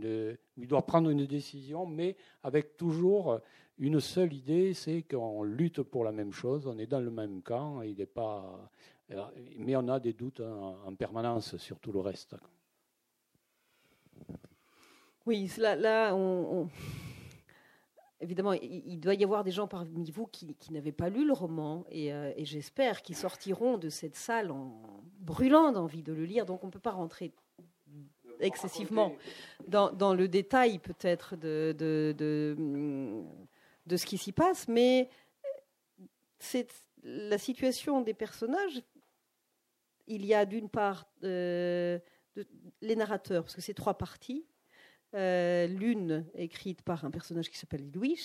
[0.58, 3.42] il doit prendre une décision, mais avec toujours
[3.78, 7.44] une seule idée, c'est qu'on lutte pour la même chose, on est dans le même
[7.44, 8.72] camp, il pas,
[9.58, 12.36] mais on a des doutes en, permanence sur tout le reste.
[15.28, 16.16] Oui, là, là
[18.22, 21.86] évidemment, il, doit y avoir des gens parmi vous qui, n'avaient pas lu le roman,
[21.94, 26.46] euh, et, j'espère qu'ils sortiront de cette salle en brûlant d'envie de le lire.
[26.46, 27.34] Donc on ne peut pas rentrer
[28.40, 29.16] excessivement
[29.68, 31.76] dans, le détail peut-être de,
[33.90, 35.10] ce qui s'y passe, mais
[36.40, 36.68] c'est
[37.04, 38.82] la situation des personnages.
[40.08, 42.00] Il y a d'une part euh,
[42.82, 44.46] les narrateurs, parce que c'est trois parties.
[45.16, 48.20] Euh, l'une écrite par un personnage qui s'appelle Louis,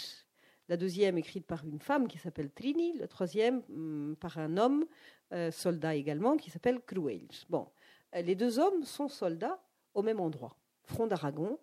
[0.68, 4.84] la deuxième écrite par une femme qui s'appelle Trini, la troisième hum, par un homme,
[5.32, 7.28] euh, soldat également, qui s'appelle Cruel.
[7.48, 7.68] Bon,
[8.12, 9.60] les deux hommes sont soldats
[9.94, 11.58] au même endroit, front d'Aragon,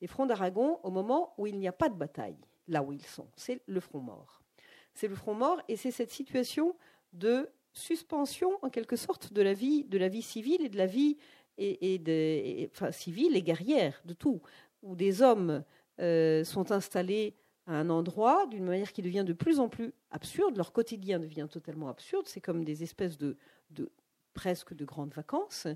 [0.00, 3.04] et front d'Aragon au moment où il n'y a pas de bataille là où ils
[3.04, 3.26] sont.
[3.36, 4.42] C'est le front mort.
[4.94, 6.76] C'est le front mort et c'est cette situation
[7.12, 10.86] de suspension en quelque sorte de la vie, de la vie civile et de la
[10.86, 11.16] vie
[11.58, 14.40] et, enfin, civile et guerrière, de tout,
[14.82, 15.64] où des hommes
[16.00, 17.34] euh, sont installés
[17.66, 20.56] à un endroit d'une manière qui devient de plus en plus absurde.
[20.56, 22.26] Leur quotidien devient totalement absurde.
[22.26, 23.36] C'est comme des espèces de,
[23.70, 23.90] de
[24.32, 25.66] presque de grandes vacances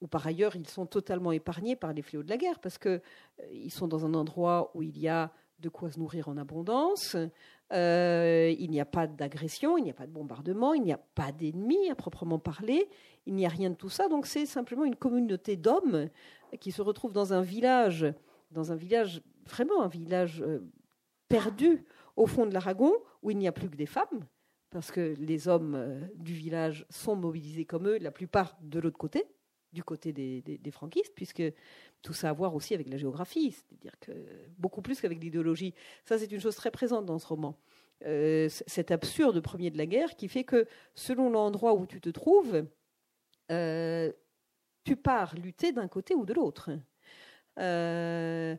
[0.00, 3.00] où par ailleurs ils sont totalement épargnés par les fléaux de la guerre, parce qu'ils
[3.40, 7.16] euh, sont dans un endroit où il y a de quoi se nourrir en abondance,
[7.72, 10.98] euh, il n'y a pas d'agression, il n'y a pas de bombardement, il n'y a
[10.98, 12.88] pas d'ennemis à proprement parler,
[13.26, 14.08] il n'y a rien de tout ça.
[14.08, 16.08] Donc c'est simplement une communauté d'hommes
[16.60, 18.06] qui se retrouvent dans un village,
[18.50, 20.60] dans un village vraiment un village euh,
[21.28, 21.84] perdu
[22.16, 22.92] au fond de l'Aragon,
[23.22, 24.26] où il n'y a plus que des femmes,
[24.70, 28.98] parce que les hommes euh, du village sont mobilisés comme eux, la plupart de l'autre
[28.98, 29.24] côté,
[29.76, 31.42] du côté des, franquistes, puisque
[32.00, 34.12] tout ça a à voir aussi avec la géographie, c'est-à-dire que
[34.56, 35.74] beaucoup plus qu'avec l'idéologie.
[36.04, 37.58] Ça, c'est une chose très présente dans ce roman.
[38.04, 42.08] Euh, cet absurde premier de la guerre qui fait que selon l'endroit où tu te
[42.08, 42.66] trouves,
[43.50, 44.12] euh,
[44.84, 46.70] tu pars lutter d'un côté ou de l'autre.
[47.58, 48.56] Euh,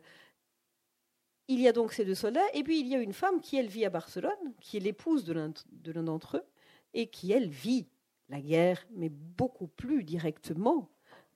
[1.48, 3.56] il y a donc ces deux soldats, et puis il y a une femme qui,
[3.56, 6.44] elle, vit à Barcelone, qui est l'épouse de l'un d'entre eux,
[6.94, 7.88] et qui, elle, vit
[8.28, 10.88] la guerre, mais beaucoup plus directement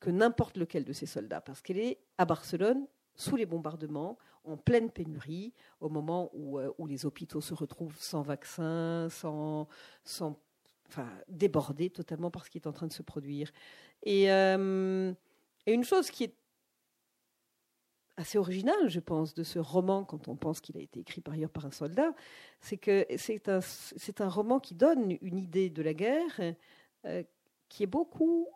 [0.02, 4.56] que n'importe lequel de ces soldats, parce qu'elle est à Barcelone, sous les bombardements, en
[4.56, 9.68] pleine pénurie, au moment où, euh, les hôpitaux se retrouvent sans vaccins, sans,
[10.04, 10.40] sans
[10.88, 13.52] enfin, débordés totalement par ce qui est en train de se produire.
[14.02, 15.12] Et, euh,
[15.66, 16.34] et une chose qui est
[18.16, 21.34] assez originale, je pense, de ce roman, quand on pense qu'il a été écrit par
[21.34, 22.12] ailleurs par un soldat,
[22.60, 23.60] c'est que c'est un,
[24.18, 26.40] un roman qui donne une idée de la guerre
[27.04, 27.22] euh,
[27.68, 28.48] qui est beaucoup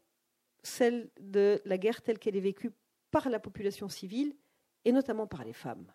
[0.63, 2.73] celle de la guerre telle qu'elle est vécue
[3.11, 4.35] par la population civile
[4.85, 5.87] et notamment par les femmes.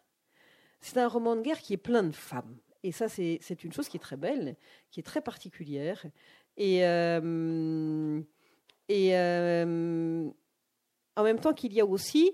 [0.80, 2.58] C'est un roman de guerre qui est plein de femmes.
[2.84, 4.56] Et ça, c'est une chose qui est très belle,
[4.90, 6.04] qui est très particulière.
[6.58, 8.20] Et, euh,
[8.90, 10.30] et euh,
[11.16, 12.32] en même temps qu'il y a aussi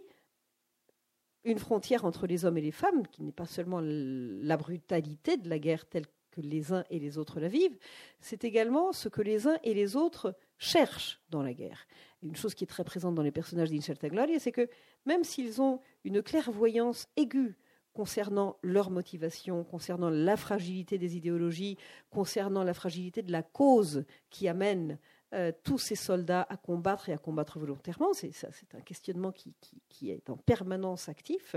[1.43, 5.49] une frontière entre les hommes et les femmes, qui n'est pas seulement la brutalité de
[5.49, 7.77] la guerre telle que les uns et les autres la vivent,
[8.19, 11.87] c'est également ce que les uns et les autres cherchent dans la guerre.
[12.23, 14.69] Une chose qui est très présente dans les personnages d'Incerta Gloria, c'est que
[15.05, 17.57] même s'ils ont une clairvoyance aiguë
[17.93, 21.77] concernant leur motivation, concernant la fragilité des idéologies,
[22.11, 24.99] concernant la fragilité de la cause qui amène
[25.33, 28.31] euh, tous ces soldats à combattre et à combattre volontairement, c'est,
[28.73, 29.55] un questionnement qui,
[29.89, 31.55] qui, est en permanence actif.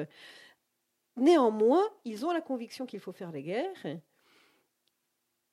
[1.17, 3.87] Néanmoins, ils ont la conviction qu'il faut faire les guerres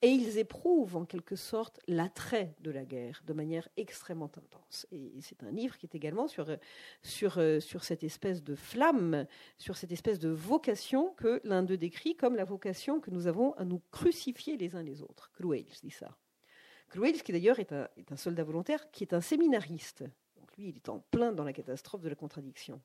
[0.01, 4.85] et ils éprouvent en quelque sorte l'attrait de la guerre de manière extrêmement intense.
[4.91, 6.55] Et c'est un livre qui est également sur,
[7.01, 9.25] sur, sur cette espèce de flamme,
[9.57, 13.53] sur cette espèce de vocation que l'un d'eux décrit comme la vocation que nous avons
[13.53, 15.31] à nous crucifier les uns les autres.
[15.31, 16.15] Cruels dit ça.
[16.89, 20.03] Cruels, qui d'ailleurs est un, est un soldat volontaire, qui est un séminariste.
[20.37, 22.81] Donc lui, il est en plein dans la catastrophe de la contradiction.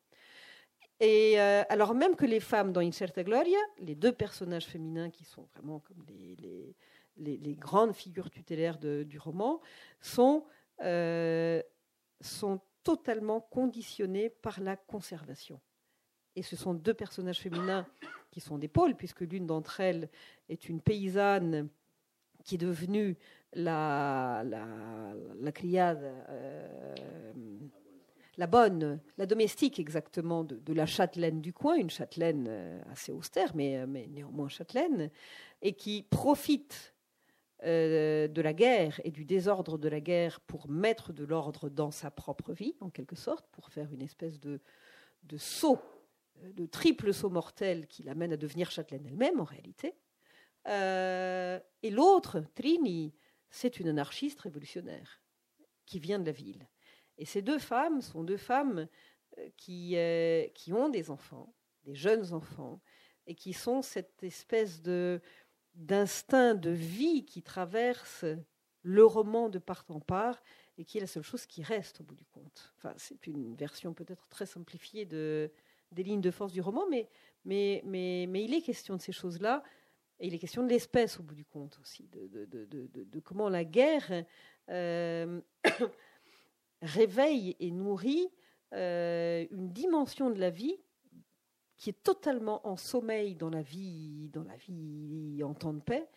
[0.98, 5.24] Et euh, alors même que les femmes dans Incerta Gloria, les deux personnages féminins qui
[5.24, 6.76] sont vraiment comme les, les
[7.16, 9.60] les, grandes figures tutélaires du roman,
[10.00, 10.44] sont,
[10.82, 11.62] euh,
[12.20, 15.60] sont totalement conditionnées par la conservation.
[16.34, 17.86] Et ce sont deux personnages féminins
[18.30, 20.08] qui sont des pôles, puisque l'une d'entre elles
[20.48, 21.68] est une paysanne
[22.44, 23.16] qui est devenue
[23.52, 24.42] la,
[25.54, 27.36] criade, euh,
[28.38, 33.54] la bonne, la domestique exactement de, la châtelaine du coin, une châtelaine euh, assez austère,
[33.54, 35.10] mais, mais néanmoins châtelaine,
[35.60, 36.91] et qui profite
[37.64, 41.92] euh, de la guerre et du désordre de la guerre pour mettre de l'ordre dans
[41.92, 44.60] sa propre vie, en quelque sorte, pour faire une espèce de,
[45.22, 45.80] de saut,
[46.42, 49.94] euh, de triple saut mortel qui l'amène à devenir châtelaine elle-même, en réalité.
[50.66, 53.14] Euh, et l'autre, Trini,
[53.48, 55.22] c'est une anarchiste révolutionnaire
[55.86, 56.68] qui vient de la ville.
[57.16, 58.88] Et ces deux femmes sont deux femmes
[59.56, 59.96] qui,
[60.54, 62.80] qui ont des enfants, des jeunes enfants,
[63.26, 65.20] et qui sont cette espèce de
[65.74, 68.24] d'instinct de vie qui traverse
[68.82, 70.42] le roman de part en part
[70.78, 72.72] et qui est la seule chose qui reste au bout du compte.
[72.76, 75.50] Enfin, c'est une version peut-être très simplifiée de,
[75.92, 77.08] des lignes de force du roman, mais,
[77.44, 79.62] mais, mais, mais il est question de ces choses-là,
[80.18, 83.20] et il est question de l'espèce au bout du compte aussi, de, de, de, de
[83.20, 84.24] comment la guerre
[84.70, 85.40] euh,
[86.82, 88.28] réveille et nourrit
[88.72, 90.78] euh, une dimension de la vie
[91.82, 96.08] qui est totalement en sommeil dans la vie, dans la vie en temps de paix,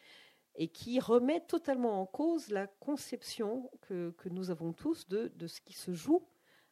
[0.54, 5.62] et qui remet totalement en cause la conception que, nous avons tous de, de, ce
[5.62, 6.24] qui se joue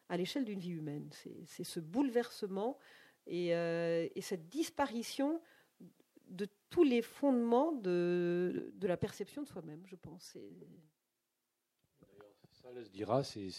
[0.08, 1.10] à l'échelle d'une vie humaine.
[1.44, 2.78] C'est ce bouleversement
[3.26, 5.42] et, euh, et, cette disparition
[6.28, 10.38] de tous les fondements de, de la perception de soi-même, je pense.
[12.52, 13.50] Ça se dira, c'est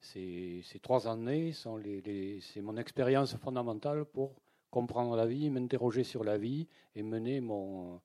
[0.00, 4.34] ces trois années c'est mon expérience fondamentale pour
[4.70, 8.00] comprendre la vie, m'interroger sur la vie et mener mon,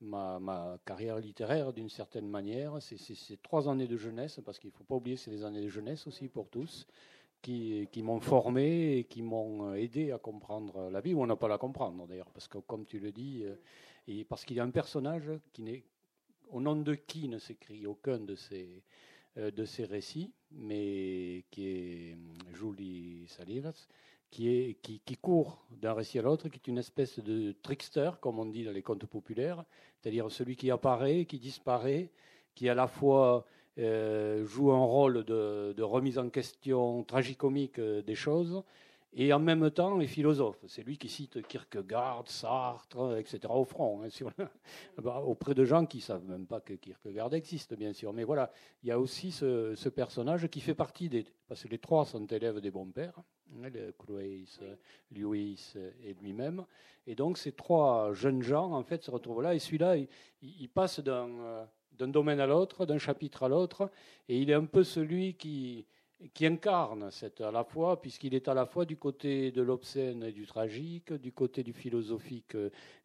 [0.00, 2.76] ma, carrière littéraire d'une certaine manière.
[2.80, 5.62] C'est trois années de jeunesse, parce qu'il ne faut pas oublier que c'est des années
[5.62, 6.86] de jeunesse aussi pour tous.
[7.42, 11.34] qui, qui m'ont formé et qui m'ont aidé à comprendre la vie, ou à ne
[11.34, 13.44] pas la comprendre d'ailleurs, parce que comme tu le dis,
[14.08, 15.84] et parce qu'il y a un personnage qui n'est,
[16.50, 18.82] au nom de qui ne s'écrit aucun de ces,
[19.36, 22.16] de ces récits, mais qui est
[22.54, 23.86] Julie Salinas,
[24.30, 28.10] qui, est, qui, qui court d'un récit à l'autre, qui est une espèce de trickster,
[28.20, 29.64] comme on dit dans les contes populaires,
[30.00, 32.10] c'est-à-dire celui qui apparaît, qui disparaît,
[32.54, 33.46] qui à la fois
[33.78, 38.62] euh, joue un rôle de, de, remise en question tragicomique euh, des choses,
[39.18, 40.58] et en même temps est philosophe.
[40.68, 43.40] C'est lui qui cite Kierkegaard, Sartre, etc.
[43.50, 44.30] au front, hein, sur
[45.02, 48.12] bah, auprès de gens qui ne savent même pas que Kierkegaard existe, bien sûr.
[48.12, 48.52] Mais voilà,
[48.82, 51.24] il y a aussi ce, ce personnage qui fait partie des...
[51.48, 53.18] Parce que les trois sont élèves des bons pères,
[53.62, 54.60] hein, Cloïs,
[55.10, 55.74] Lewis
[56.04, 56.66] et lui-même.
[57.06, 59.54] Et donc ces trois jeunes gens, en fait, se retrouvent là.
[59.54, 60.08] Et celui-là, il,
[60.42, 61.64] il, passe d'un euh,
[61.96, 63.90] d'un domaine à l'autre, d'un chapitre à l'autre,
[64.28, 65.86] et il est un peu celui qui
[66.32, 70.22] qui incarne cette à la fois, puisqu'il est à la fois du côté de l'obscène
[70.24, 72.56] et du tragique, du côté du philosophique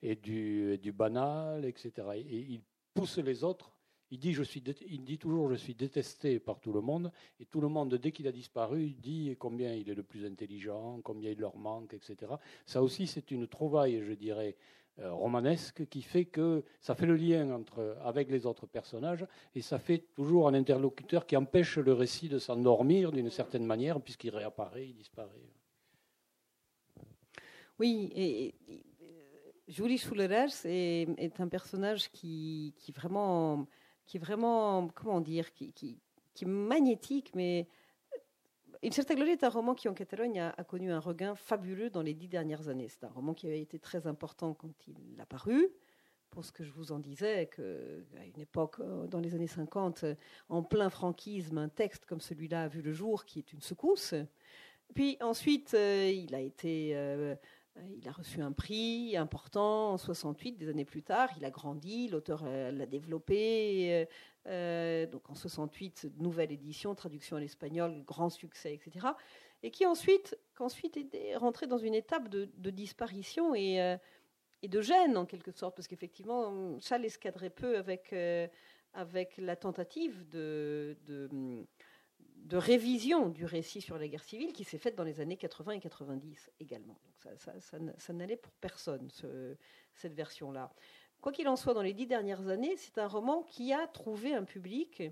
[0.01, 1.91] et du, du banal, etc.
[2.15, 2.61] Et il
[2.93, 3.71] pousse les autres.
[4.13, 7.45] Il dit, je suis, il dit toujours je suis détesté par tout le monde, et
[7.45, 11.31] tout le monde, dès qu'il a disparu, dit combien il est le plus intelligent, combien
[11.31, 12.33] il leur manque, etc.
[12.65, 17.15] Ça aussi, c'est une trouvaille, je dirais, euh, romanesque qui fait que ça fait le
[17.15, 19.25] lien entre, avec les autres personnages
[19.55, 23.99] et ça fait toujours un interlocuteur qui empêche le récit de s'endormir d'une certaine manière
[24.01, 25.49] puisqu'il réapparaît, il disparaît.
[27.79, 28.53] Oui, et,
[29.67, 33.67] Julie Schulerers est, un personnage qui, qui, vraiment,
[34.05, 37.67] qui vraiment, comment dire, qui, qui, magnétique, mais
[38.83, 42.01] une certaine gloire est un roman qui, en Catalogne, a, connu un regain fabuleux dans
[42.01, 42.87] les dix dernières années.
[42.87, 45.69] C'est un roman qui avait été très important quand il a paru.
[46.29, 50.05] Pour ce que je vous en disais, qu'à une époque, euh, dans les années 50,
[50.47, 54.13] en plein franquisme, un texte comme celui-là a vu le jour, qui est une secousse.
[54.93, 57.35] Puis ensuite, euh, il a euh,
[57.77, 61.29] euh, il a reçu un prix important en 68, des années plus tard.
[61.37, 64.07] Il a grandi, l'auteur euh, l'a développé.
[64.47, 69.07] Euh, donc en 68, nouvelle édition, traduction à l'espagnol, grand succès, etc.
[69.63, 73.97] Et qui ensuite, qu'ensuite est rentré dans une étape de, disparition et,
[74.63, 78.11] et, de gêne en quelque sorte, parce qu'effectivement, ça l'escadrait peu avec,
[78.93, 80.97] avec la tentative de,
[82.51, 85.79] révision du récit sur la guerre civile qui s'est faite dans les années 80 et
[85.79, 86.99] 90 également.
[87.05, 87.37] Donc
[87.97, 89.55] ça, n'allait pour personne, ce,
[89.93, 90.73] cette version-là.
[91.21, 94.33] Quoi qu'il en soit, dans les dix dernières années, c'est un roman qui a trouvé
[94.33, 95.03] un public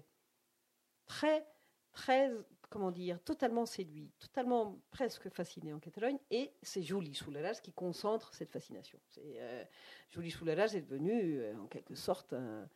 [1.06, 1.46] très,
[1.92, 2.32] très,
[2.70, 8.34] comment dire, totalement séduit, totalement presque fasciné en Catalogne, et c'est Julie Soulalas qui concentre
[8.34, 9.00] cette fascination.
[9.20, 9.64] Euh,
[10.10, 12.68] Julie Soulalas est devenue, euh, en quelque sorte, un,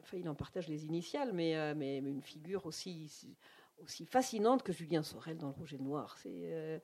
[0.00, 3.36] enfin, il en partage les initiales, euh, mais, mais, une figure aussi
[3.82, 6.16] aussi fascinante que Julien Sorel dans Le Rouge et le Noir.
[6.26, 6.78] Euh,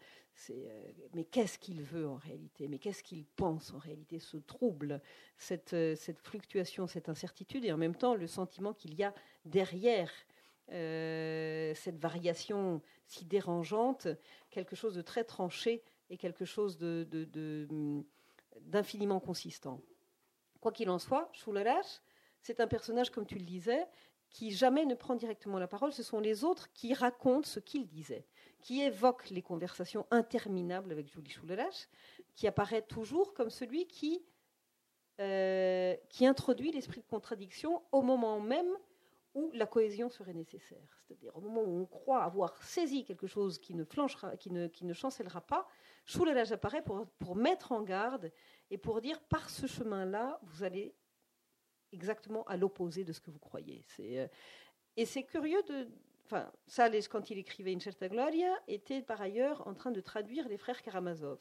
[0.50, 2.68] euh, mais qu'est-ce qu'il veut en réalité?
[2.68, 4.18] Mais qu'est-ce qu'il pense en réalité?
[4.18, 5.00] Ce trouble,
[5.36, 9.14] cette, euh, cette fluctuation, cette incertitude, et en même temps le sentiment qu'il y a
[9.44, 10.10] derrière
[10.68, 14.08] cette variation si dérangeante,
[14.50, 17.06] quelque chose de très tranché et quelque chose de,
[18.62, 19.80] d'infiniment consistant.
[20.60, 22.00] Quoi qu'il en soit, Schulerasch,
[22.40, 23.86] c'est un personnage, comme tu le disais,
[24.30, 27.86] qui jamais ne prend directement la parole, ce sont les autres qui racontent ce qu'il
[27.86, 28.26] disait,
[28.60, 31.88] qui évoquent les conversations interminables avec Julie Schulelash,
[32.34, 34.24] qui apparaît toujours comme celui qui,
[35.20, 38.70] euh, qui introduit l'esprit de contradiction au moment même
[39.34, 40.98] où la cohésion serait nécessaire.
[41.06, 44.66] C'est-à-dire au moment où on croit avoir saisi quelque chose qui ne, flanchera, qui ne,
[44.66, 45.68] qui ne chancellera pas,
[46.06, 48.32] Schulelash apparaît pour, pour mettre en garde
[48.70, 50.94] et pour dire par ce chemin-là, vous allez
[51.96, 53.84] exactement à l'opposé de ce que vous croyez.
[54.00, 54.28] Euh,
[54.96, 55.88] et c'est curieux de.
[56.26, 60.58] Enfin, Sales, quand il écrivait Incerta Gloria, était par ailleurs en train de traduire les
[60.58, 61.40] frères Karamazov,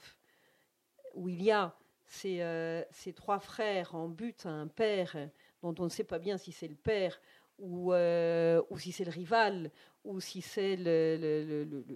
[1.16, 5.16] où il y a ces, euh, ces trois frères en but à un père
[5.64, 7.20] dont on ne sait pas bien si c'est le père
[7.58, 9.72] ou, euh, ou si c'est le rival
[10.04, 10.76] ou si c'est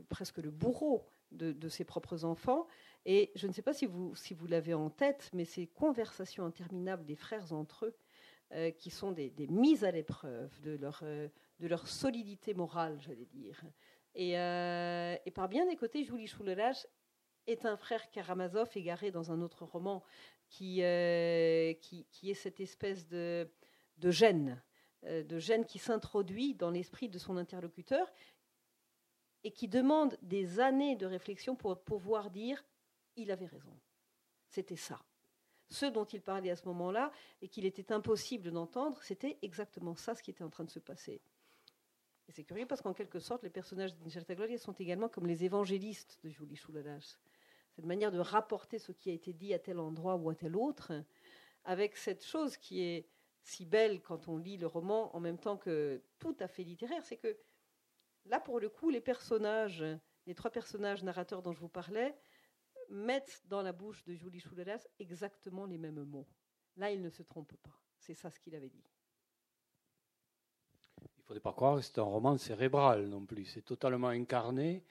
[0.09, 2.65] presque le bourreau de, de, ses propres enfants.
[3.05, 6.45] Et je ne sais pas si vous, si vous l'avez en tête, mais ces conversations
[6.45, 7.95] interminables des frères entre eux,
[8.51, 11.27] euh, qui sont des, mises à l'épreuve de leur, euh,
[11.59, 13.61] de leur solidité morale, j'allais dire.
[14.15, 16.87] Et, euh, par bien des côtés, Julie Choulelage
[17.45, 20.03] est un frère Karamazov égaré dans un autre roman
[20.47, 21.77] qui, est
[22.33, 23.47] cette espèce de,
[23.97, 24.59] de gêne,
[25.03, 28.11] de gêne qui s'introduit dans l'esprit de son interlocuteur
[29.43, 32.65] et qui demande des années de réflexion pour pouvoir dire
[33.15, 33.79] il avait raison.
[34.47, 34.99] C'était ça
[35.69, 37.11] ce dont il parlait à ce moment-là
[37.41, 40.79] et qu'il était impossible d'entendre, c'était exactement ça ce qui était en train de se
[40.79, 41.21] passer.
[42.27, 45.45] Et c'est curieux parce qu'en quelque sorte, les personnages d'Incerta Gloria sont également comme les
[45.45, 47.17] évangélistes de Julie Choulalas.
[47.75, 50.55] Cette manière de rapporter ce qui a été dit à tel endroit ou à tel
[50.55, 50.91] autre,
[51.65, 53.07] avec cette chose qui est
[53.41, 57.03] si belle quand on lit le roman, en même temps que tout à fait littéraire,
[57.05, 57.37] c'est que
[58.25, 59.83] là, pour le coup, les personnages,
[60.27, 62.15] les trois personnages narrateurs dont je vous parlais,
[62.89, 66.27] mettent dans la bouche de Julie Choulalas exactement les mêmes mots.
[66.77, 67.77] Là, il ne se trompe pas.
[67.97, 68.83] C'est ça ce qu'il avait dit.
[71.01, 73.45] Il ne faudrait pas croire que c'est un roman cérébral non plus.
[73.45, 74.83] C'est totalement incarné.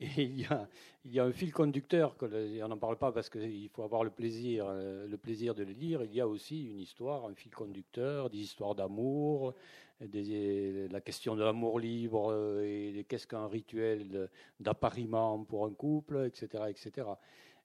[0.00, 2.26] Il y, a, un fil conducteur, que
[2.62, 5.72] on n'en parle pas parce qu'il faut avoir le plaisir, euh, le plaisir de le
[5.72, 6.02] lire.
[6.02, 9.54] Il y a aussi une histoire, un fil conducteur, des histoires d'amour,
[10.00, 14.28] la question de l'amour libre euh, et qu'est-ce qu'un rituel
[14.58, 16.64] d'appariement pour un couple, etc.
[16.68, 17.06] etc.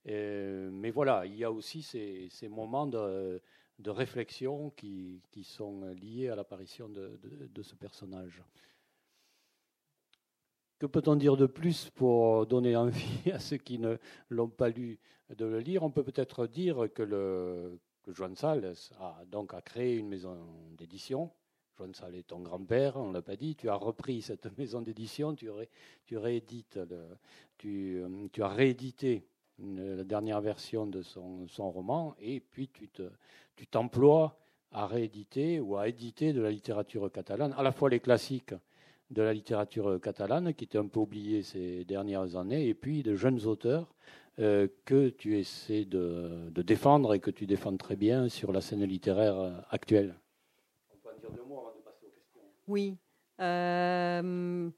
[0.05, 3.41] mais voilà, il y a aussi ces, moments de,
[3.87, 8.43] réflexion qui, sont liés à l'apparition de, ce personnage.
[10.79, 13.97] Que peut-on dire de plus pour donner envie à ceux qui ne
[14.29, 14.97] l'ont pas lu
[15.35, 15.83] de le lire?
[15.83, 17.77] On peut peut-être dire que,
[18.07, 20.37] Joan Salles a donc créé une maison
[20.77, 21.31] d'édition.
[21.77, 23.57] Joan Salles est ton grand-père, on ne l'a pas dit.
[23.57, 26.17] Tu as repris cette maison d'édition, tu, as
[28.47, 29.25] réédité
[29.59, 34.39] la dernière version de son, roman, et puis tu t'emploies
[34.71, 38.53] à rééditer ou à éditer de la littérature catalane, à la fois les classiques
[39.09, 43.15] de la littérature catalane, qui étaient un peu oubliés ces dernières années, et puis de
[43.15, 43.93] jeunes auteurs
[44.39, 48.61] euh, que tu essaies de, de, défendre et que tu défends très bien sur la
[48.61, 50.15] scène littéraire actuelle.
[50.93, 52.41] On peut en dire deux mots avant de passer aux questions.
[52.67, 52.97] Oui.
[53.41, 54.69] Euh,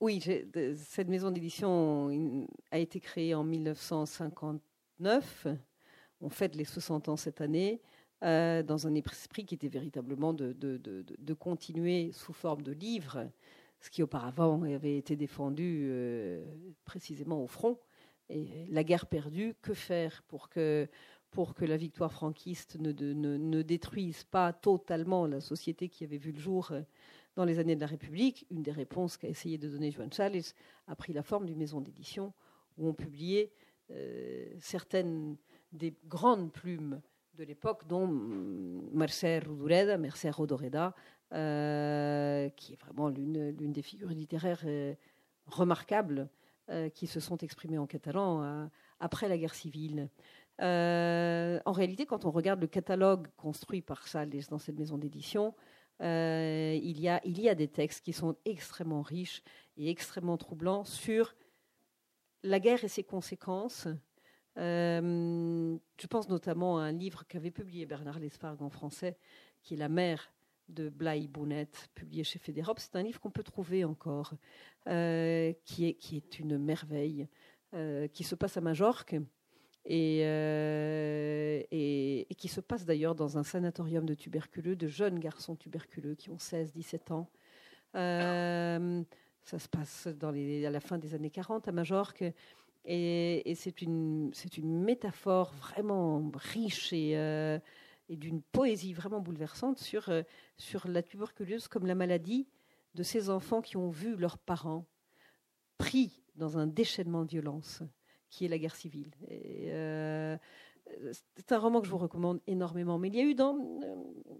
[0.00, 0.20] oui,
[0.76, 5.46] cette maison d'édition a été créée en 1959.
[6.20, 7.80] On fête les 60 ans cette année,
[8.22, 13.28] euh, dans un esprit qui était véritablement de, de, continuer sous forme de livre,
[13.80, 16.44] ce qui auparavant avait été défendu euh,
[16.84, 17.78] précisément au front.
[18.28, 20.88] Et la guerre perdue, que faire pour que,
[21.30, 26.16] pour que la victoire franquiste ne, ne, ne détruise pas totalement la société qui avait
[26.16, 26.72] vu le jour
[27.34, 30.42] dans les années de la République, une des réponses qu'a essayé de donner Joan Charles
[30.86, 32.32] a pris la forme d'une maison d'édition
[32.76, 33.52] où on publiait
[33.90, 35.36] euh, certaines
[35.72, 37.00] des grandes plumes
[37.36, 39.98] de l'époque, dont Mercè Rodoreda,
[40.32, 40.94] Rodoreda,
[41.32, 44.94] euh, qui est vraiment l'une des figures littéraires euh,
[45.46, 46.28] remarquables
[46.94, 50.08] qui se sont exprimées en catalan après la guerre civile.
[50.58, 55.54] en réalité, quand on regarde le catalogue construit par Salles dans cette maison d'édition,
[56.02, 59.42] euh, il y a des textes qui sont extrêmement riches
[59.76, 61.34] et extrêmement troublants sur
[62.42, 63.86] la guerre et ses conséquences.
[64.58, 69.16] Euh, je pense notamment à un livre qu'avait publié Bernard Lespargue en français,
[69.62, 70.32] qui est La mère
[70.68, 72.78] de Blaye Bounet, publié chez Fédérop.
[72.78, 74.34] C'est un livre qu'on peut trouver encore,
[74.88, 77.28] euh, qui, est, une merveille,
[78.12, 79.16] qui se passe à Majorque
[79.90, 86.14] euh, et, qui se passe d'ailleurs dans un sanatorium de tuberculeux, de jeunes garçons tuberculeux
[86.14, 87.28] qui ont 16-17 ans.
[87.96, 89.02] Euh,
[89.42, 92.24] ça se passe à la fin des années 40 à Majorque.
[92.84, 97.58] Et, c'est une, une métaphore vraiment riche et, euh,
[98.08, 100.10] et d'une poésie vraiment bouleversante sur,
[100.56, 102.48] sur la tuberculose comme la maladie
[102.94, 104.86] de ces enfants qui ont vu leurs parents
[105.78, 107.82] pris dans un déchaînement de violence
[108.28, 109.12] qui est la guerre civile.
[109.30, 110.36] Euh,
[111.36, 112.98] c'est un roman que je vous recommande énormément.
[112.98, 113.94] Mais il y a eu dans, euh,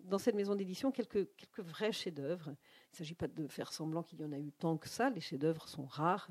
[0.04, 2.48] dans cette maison d'édition quelques, quelques vrais chefs-d'œuvre.
[2.48, 5.10] Il ne s'agit pas de faire semblant qu'il y en a eu tant que ça.
[5.10, 6.28] Les chefs-d'œuvre sont rares.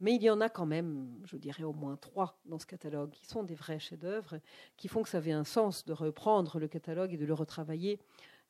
[0.00, 3.10] Mais il y en a quand même, je dirais au moins trois dans ce catalogue,
[3.10, 4.40] qui sont des vrais chefs-d'œuvre,
[4.76, 7.98] qui font que ça avait un sens de reprendre le catalogue et de le retravailler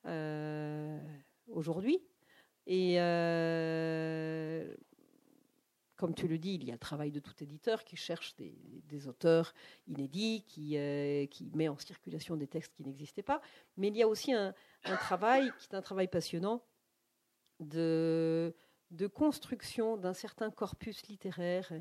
[0.06, 0.98] euh,
[1.48, 2.00] aujourd'hui.
[2.66, 2.98] Et
[5.96, 9.08] comme tu le dis, il y a le travail de tout éditeur qui cherche des,
[9.08, 9.54] auteurs
[9.88, 13.40] inédits, qui, euh, qui, met en circulation des textes qui n'existaient pas.
[13.76, 16.62] Mais il y a aussi un, travail qui est un travail passionnant
[17.60, 18.54] de,
[18.90, 21.72] de construction d'un certain corpus littéraire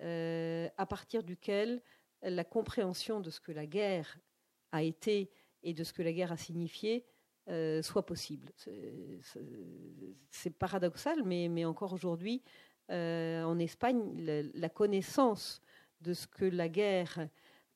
[0.00, 1.82] euh, à partir duquel
[2.22, 4.18] la compréhension de ce que la guerre
[4.72, 5.30] a été
[5.62, 7.06] et de ce que la guerre a signifié
[7.48, 8.52] euh, soit possible.
[10.30, 12.42] C'est paradoxal, mais, encore aujourd'hui,
[12.90, 15.62] euh, en Espagne, la, connaissance
[16.00, 17.28] de ce que la guerre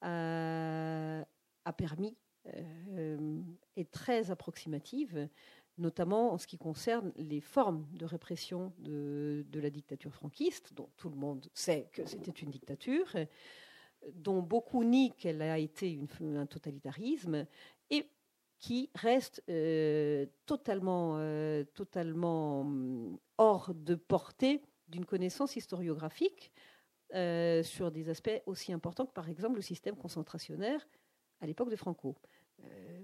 [0.03, 1.25] a,
[1.77, 2.17] permis
[3.77, 5.29] est très approximative,
[5.81, 11.09] notamment en ce qui concerne les formes de répression de, la dictature franquiste, dont tout
[11.09, 13.17] le monde sait que c'était une dictature,
[14.15, 17.47] dont beaucoup nient qu'elle a été un totalitarisme,
[17.91, 18.09] et
[18.59, 21.65] qui reste euh, totalement, euh,
[21.97, 26.53] hum, hors de portée d'une connaissance historiographique
[27.15, 30.87] euh, sur des aspects aussi importants que, par exemple, le système concentrationnaire
[31.41, 32.17] à l'époque de Franco.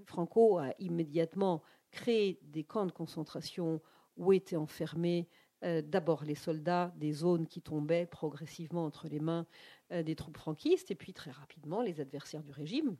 [0.05, 3.81] Franco a immédiatement créé des camps de concentration
[4.15, 5.27] où étaient enfermés
[5.61, 9.45] d'abord les soldats des zones qui tombaient progressivement entre les mains
[9.91, 12.95] des troupes franquistes, et puis très rapidement les adversaires du régime,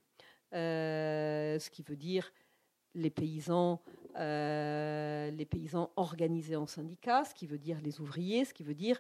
[0.51, 2.31] ce qui veut dire
[2.97, 3.81] les paysans,
[4.17, 8.73] euh, les paysans organisés en syndicats, ce qui veut dire les ouvriers, ce qui veut
[8.73, 8.99] dire,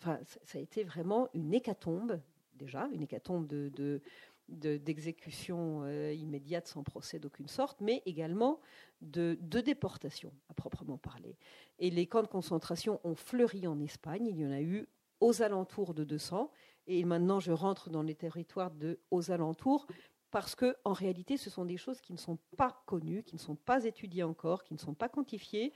[0.00, 2.20] enfin, ça a été vraiment une hécatombe
[2.54, 4.00] déjà, une hécatombe de,
[4.48, 8.60] d'exécution euh, immédiate sans procès d'aucune sorte, mais également
[9.00, 11.36] de, de, déportation à proprement parler.
[11.78, 14.26] Et les camps de concentration ont fleuri en Espagne.
[14.26, 14.86] Il y en a eu
[15.20, 16.50] aux alentours de 200.
[16.86, 19.86] Et maintenant, je rentre dans les territoires de aux alentours
[20.30, 23.40] parce que en réalité, ce sont des choses qui ne sont pas connues, qui ne
[23.40, 25.72] sont pas étudiées encore, qui ne sont pas quantifiées,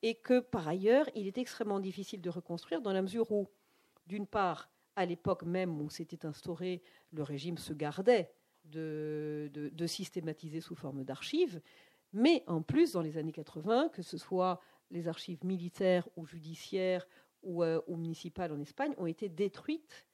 [0.00, 3.48] et que par ailleurs, il est extrêmement difficile de reconstruire dans la mesure où,
[4.06, 6.82] d'une part, à l'époque même où s'était instauré,
[7.12, 8.32] le régime se gardait
[8.64, 11.62] de, systématiser sous forme d'archives,
[12.12, 17.06] mais en plus, dans les années 80, que ce soit les archives militaires ou judiciaires
[17.44, 20.04] ou, euh, ou municipales en Espagne, ont été détruites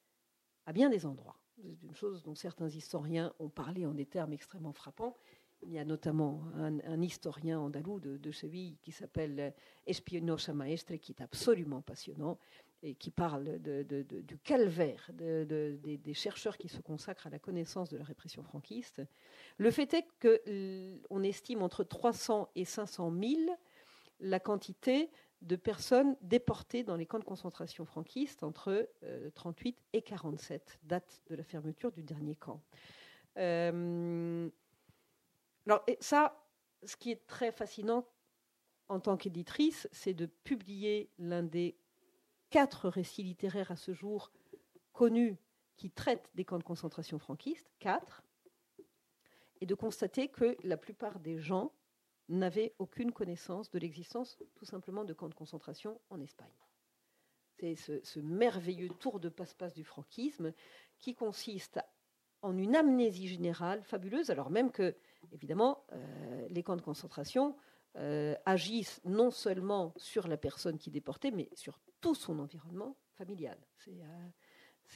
[0.67, 1.39] à bien des endroits.
[1.83, 5.17] Une chose dont certains historiens ont parlé en des termes extrêmement frappants.
[5.63, 9.55] Il y a notamment un, historien andalou de, de, Séville qui s'appelle
[9.87, 12.39] Espinosa Maestre, qui est absolument passionnant
[12.85, 18.05] et qui parle du calvaire des chercheurs qui se consacrent à la connaissance de la
[18.05, 19.03] répression franquiste.
[19.57, 23.59] Le fait est qu'on estime entre 300 et 500 000
[24.21, 25.11] la quantité
[25.41, 28.89] de personnes déportées dans les camps de concentration franquistes entre
[29.35, 32.63] 38 euh, et 47, date de la fermeture du dernier camp.
[33.39, 34.49] Euh,
[35.67, 36.39] alors, ça,
[36.85, 38.07] ce qui est très fascinant
[38.89, 41.77] en tant qu'éditrice, c'est de publier l'un des
[42.55, 44.31] quatre récits littéraires à ce jour
[44.93, 45.37] connus
[45.75, 48.23] qui traitent des camps de concentration franquistes, quatre,
[49.61, 51.73] et de constater que la plupart des gens
[52.29, 56.55] n'avaient aucune connaissance de l'existence tout simplement de camps de concentration en Espagne.
[57.59, 60.53] C'est ce, merveilleux tour de passe-passe du franquisme
[61.01, 61.81] qui consiste
[62.41, 64.95] en une amnésie générale fabuleuse, alors même que,
[65.33, 67.57] évidemment, euh, les camps de concentration
[67.97, 72.97] euh, agissent non seulement sur la personne qui est déportée, mais sur tout son environnement
[73.13, 73.57] familial.
[73.79, 74.03] C'est,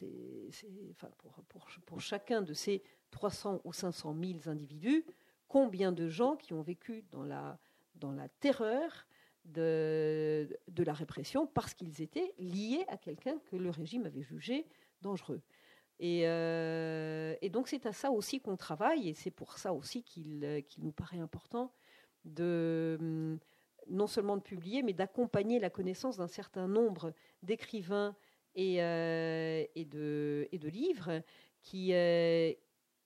[0.04, 0.50] euh,
[0.90, 2.82] enfin, pour, pour, pour, chacun de ces
[3.12, 5.04] 300 ou 500 000 individus,
[5.46, 7.58] combien de gens qui ont vécu dans la,
[7.94, 9.06] dans la terreur
[9.44, 14.66] de, de la répression parce qu'ils étaient liés à quelqu'un que le régime avait jugé
[15.02, 15.40] dangereux.
[16.00, 20.02] Et, euh, et donc c'est à ça aussi qu'on travaille, et c'est pour ça aussi
[20.02, 21.72] qu'il qu'il nous paraît important
[22.28, 23.38] de
[23.88, 27.12] non seulement de publier, mais d'accompagner la connaissance d'un certain nombre
[27.42, 28.14] d'écrivains
[28.54, 31.22] et, euh, et, de, et, de, livres
[31.62, 32.52] qui, euh,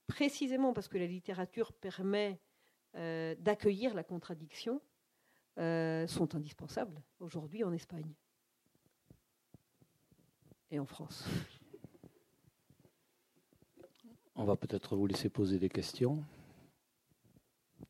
[0.07, 2.41] précisément parce que la littérature permet
[2.97, 4.81] euh, d'accueillir la contradiction,
[5.55, 8.15] sont indispensables aujourd'hui en Espagne
[10.71, 11.29] et en France.
[14.35, 16.25] On va peut-être vous laisser poser des questions,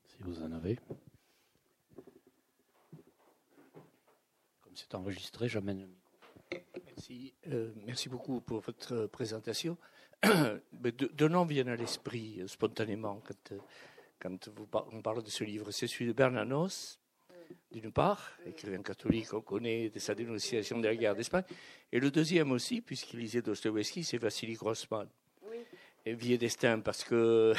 [0.08, 0.76] si vous en avez.
[4.72, 6.64] Comme c'est enregistré, j'amène le micro.
[6.86, 9.76] Merci, euh, merci beaucoup pour votre présentation.
[10.72, 13.58] Deux noms viennent à l'esprit euh, spontanément quand, euh,
[14.18, 15.70] quand vous on parle de ce livre.
[15.72, 16.98] C'est celui de Bernanos,
[17.70, 21.44] d'une part, écrivain catholique, on connaît de sa dénonciation de la guerre d'Espagne.
[21.92, 25.06] Et le deuxième aussi, puisqu'il lisait Dostoevsky, c'est Vassili Grossman.
[25.42, 25.58] Oui.
[26.06, 27.52] Et Vie destin, parce que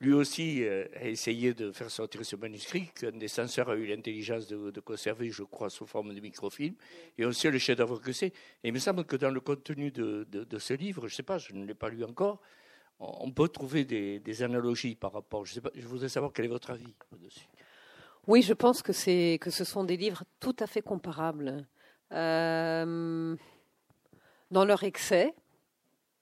[0.00, 3.86] lui aussi euh, a essayé de faire sortir ce manuscrit qu'un des censeurs a eu
[3.86, 6.74] l'intelligence de, conserver, je crois, sous forme de microfilm.
[7.16, 8.28] Et on sait le chef-d'œuvre que c'est.
[8.28, 11.38] Et il me semble que dans le contenu de, ce livre, je ne sais pas,
[11.38, 12.40] je ne l'ai pas lu encore,
[13.00, 15.44] on peut trouver des, analogies par rapport.
[15.44, 17.48] Je, voudrais savoir quel est votre avis dessus.
[18.26, 21.66] Oui, je pense que, c'est, que ce sont des livres tout à fait comparables.
[22.12, 23.36] Euh,
[24.50, 25.34] dans leur excès,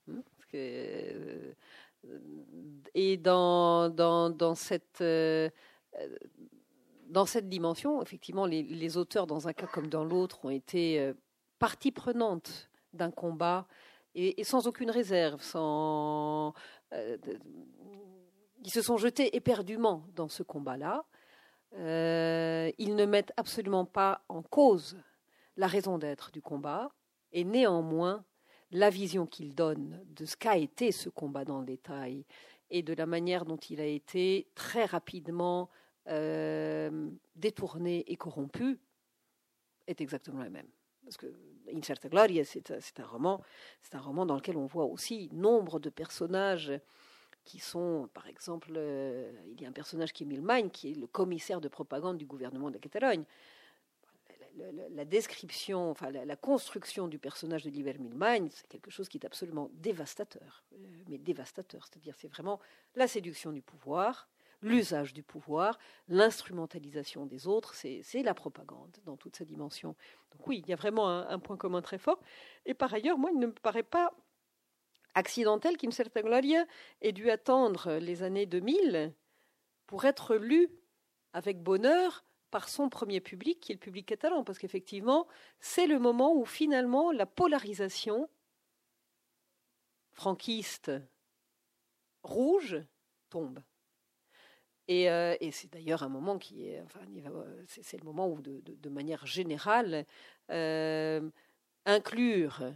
[0.08, 0.22] hein,
[0.54, 1.52] euh,
[2.96, 5.50] et dans, cette, euh,
[7.08, 11.12] dans cette dimension, effectivement, les, auteurs, dans un cas comme dans l'autre, ont été euh,
[11.58, 13.66] partie prenante d'un combat
[14.14, 16.54] et, sans aucune réserve, sans,
[16.94, 17.18] euh,
[18.64, 21.04] ils se sont jetés éperdument dans ce combat-là.
[21.74, 24.96] ils ne mettent absolument pas en cause
[25.58, 26.90] la raison d'être du combat,
[27.32, 28.24] et néanmoins,
[28.70, 32.24] la vision qu'il donne de ce qu'a été ce combat dans le détail
[32.70, 35.70] et de la manière dont il a été très rapidement
[37.34, 38.78] détournée et corrompue
[39.88, 40.68] est exactement la même.
[41.04, 41.26] Parce que
[41.72, 43.42] Incerta Gloria, c'est un roman,
[43.92, 46.72] un roman dans lequel on voit aussi nombre de personnages
[47.44, 50.94] qui sont, par exemple, euh, il y a un personnage qui est Milmain, qui est
[50.94, 53.24] le commissaire de propagande du gouvernement de Catalogne.
[54.90, 59.26] La, description, enfin la, construction du personnage de Liver Milmain, c'est quelque chose qui est
[59.26, 60.76] absolument dévastateur, euh,
[61.08, 61.86] mais dévastateur.
[61.86, 62.58] C'est-à-dire, c'est vraiment
[62.94, 64.28] la séduction du pouvoir,
[64.62, 65.78] l'usage du pouvoir,
[66.08, 69.94] l'instrumentalisation des autres, c'est la propagande dans toute sa dimension.
[70.32, 72.20] Donc oui, il y a vraiment un, point commun très fort.
[72.64, 74.12] Et par ailleurs, moi, il ne me paraît pas
[75.14, 76.66] accidentel qu'Incerta Gloria
[77.00, 79.12] ait dû attendre les années 2000
[79.86, 80.68] pour être lu
[81.32, 82.24] avec bonheur
[82.56, 85.26] par son premier public, qui est le public catalan, parce qu'effectivement,
[85.60, 88.30] c'est le moment où finalement la polarisation
[90.12, 90.90] franquiste
[92.22, 92.82] rouge
[93.28, 93.62] tombe.
[94.88, 97.00] Euh, et, c'est d'ailleurs un moment qui est, enfin,
[97.66, 100.06] c'est le moment où, de, manière générale,
[100.50, 101.28] euh,
[101.84, 102.72] inclure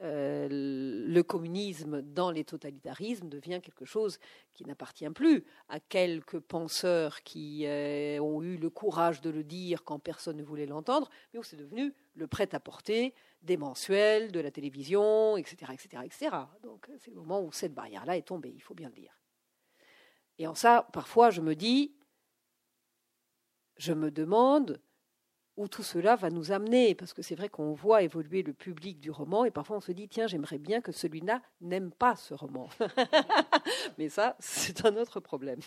[0.00, 4.18] euh, le communisme dans les totalitarismes devient quelque chose
[4.54, 9.98] qui n'appartient plus à quelques penseurs qui ont eu le courage de le dire quand
[9.98, 15.36] personne ne voulait l'entendre, mais où c'est devenu le prêt-à-porter des mensuels, de la télévision,
[15.36, 16.36] etc., etc., etc.
[16.62, 19.18] Donc c'est le moment où cette barrière-là est tombée, il faut bien le dire.
[20.38, 21.94] Et en ça, parfois, je me dis,
[23.76, 24.80] je me demande
[25.58, 29.00] où tout cela va nous amener, parce que c'est vrai qu'on voit évoluer le public
[29.00, 32.32] du roman, et parfois on se dit, tiens, j'aimerais bien que celui-là n'aime pas ce
[32.32, 32.70] roman.
[33.98, 35.60] Mais ça, c'est un autre problème.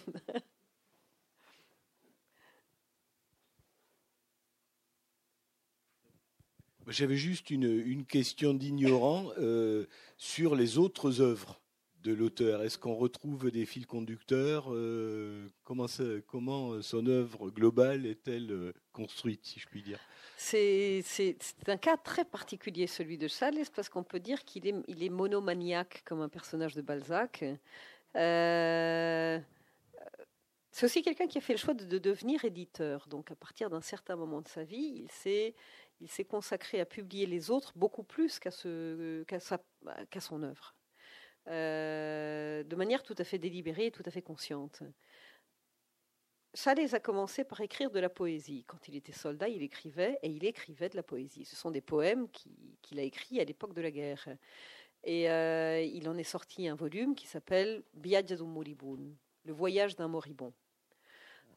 [6.88, 9.86] J'avais juste une, question d'ignorant euh,
[10.18, 11.61] sur les autres œuvres
[12.04, 15.88] de l'auteur Est-ce qu'on retrouve des fils conducteurs euh, comment,
[16.28, 20.00] comment, son œuvre globale est-elle euh, construite, si je puis dire?
[20.38, 21.04] C'est,
[21.68, 26.22] un cas très particulier, celui de Sales, parce qu'on peut dire qu'il est, monomaniaque comme
[26.22, 27.44] un personnage de Balzac.
[28.16, 29.40] Euh,
[30.72, 33.08] c'est aussi quelqu'un qui a fait le choix de, devenir éditeur.
[33.08, 35.54] Donc, à partir d'un certain moment de sa vie, il s'est,
[36.00, 40.76] il s'est consacré à publier les autres beaucoup plus qu'à, qu'à son œuvre.
[41.48, 44.84] Euh, de manière tout à fait délibérée et tout à fait consciente.
[46.54, 48.64] Chalès a commencé par écrire de la poésie.
[48.68, 51.46] Quand il était soldat, il écrivait et il écrivait de la poésie.
[51.46, 52.28] Ce sont des poèmes
[52.82, 54.28] qu'il a écrits à l'époque de la guerre.
[55.04, 59.16] Et euh, il en est sorti un volume qui s'appelle d'un moribun,
[59.46, 60.54] le voyage d'un moribond.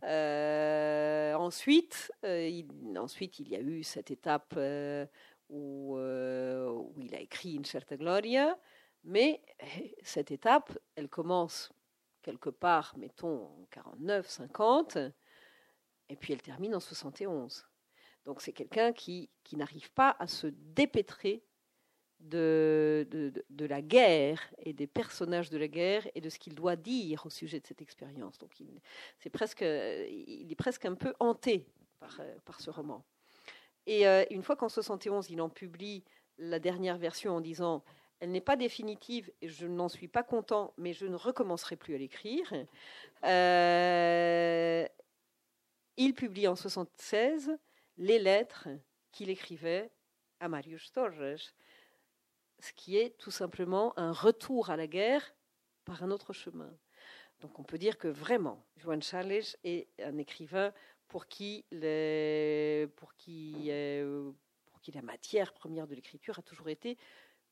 [0.05, 2.67] Euh, ensuite, il,
[2.97, 4.55] ensuite, il y a eu cette étape
[5.51, 8.57] où, où, il a écrit Une certa gloria,
[9.05, 9.43] mais
[10.03, 11.73] cette étape, elle commence
[12.23, 14.99] quelque part, mettons, en 49, 50,
[16.09, 17.67] et puis elle termine en 71.
[18.25, 21.45] Donc c'est quelqu'un qui, qui n'arrive pas à se dépêtrer
[22.21, 23.07] de,
[23.51, 27.27] de, la guerre et des personnages de la guerre et de ce qu'il doit dire
[27.27, 28.39] au sujet de cette expérience.
[28.39, 28.81] Donc il,
[29.19, 31.67] c'est presque, il est presque un peu hanté
[32.01, 33.05] par, par ce roman.
[33.87, 36.03] Et euh, une fois qu'en 71, il en publie
[36.39, 37.85] la dernière version en disant
[38.21, 41.95] elle n'est pas définitive et je n'en suis pas content, mais je ne recommencerai plus
[41.95, 42.53] à l'écrire.
[43.25, 44.87] Euh,
[45.97, 47.57] il publie en 76
[47.99, 48.69] les lettres
[49.13, 49.91] qu'il écrivait
[50.41, 51.39] à Marius Torres,
[52.59, 55.35] ce qui est tout simplement un retour à la guerre
[55.85, 56.73] par un autre chemin.
[57.41, 60.73] Donc on peut dire que vraiment, Joan Charles est un écrivain
[61.15, 63.13] euh, pour
[64.83, 66.99] qui la matière première de l'écriture a toujours été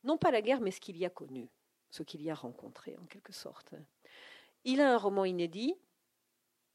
[0.05, 1.49] non pas la guerre, mais ce qu'il y a connu,
[1.91, 3.75] ce qu'il y a rencontré en quelque sorte.
[4.65, 5.75] Il a un roman inédit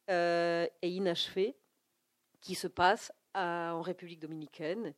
[0.09, 1.55] euh, et inachevé
[2.41, 4.93] qui se passe en République dominicaine,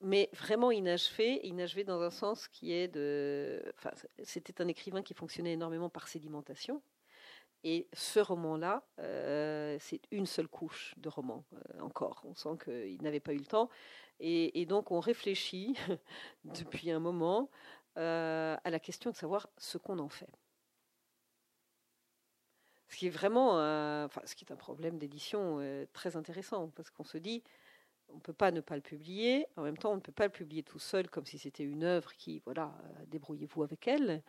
[0.00, 3.62] mais vraiment inachevé, inachevé dans un sens qui est de...
[3.78, 3.92] Enfin,
[4.24, 6.82] c'était un écrivain qui fonctionnait énormément par sédimentation.
[7.64, 12.22] Et ce roman-là, euh, c'est une seule couche de roman euh, encore.
[12.24, 13.68] On sent qu'il n'avait pas eu le temps.
[14.24, 15.74] Et, donc on réfléchit
[16.44, 17.50] depuis un moment
[17.98, 20.30] euh, à la question de savoir ce qu'on en fait.
[22.88, 23.54] Ce qui est vraiment,
[24.04, 27.42] enfin, ce qui est un problème d'édition euh, très intéressant, parce qu'on se dit,
[28.10, 29.46] on ne peut pas ne pas le publier.
[29.56, 31.82] En même temps, on ne peut pas le publier tout seul, comme si c'était une
[31.82, 34.22] œuvre qui, voilà, euh, débrouillez-vous avec elle.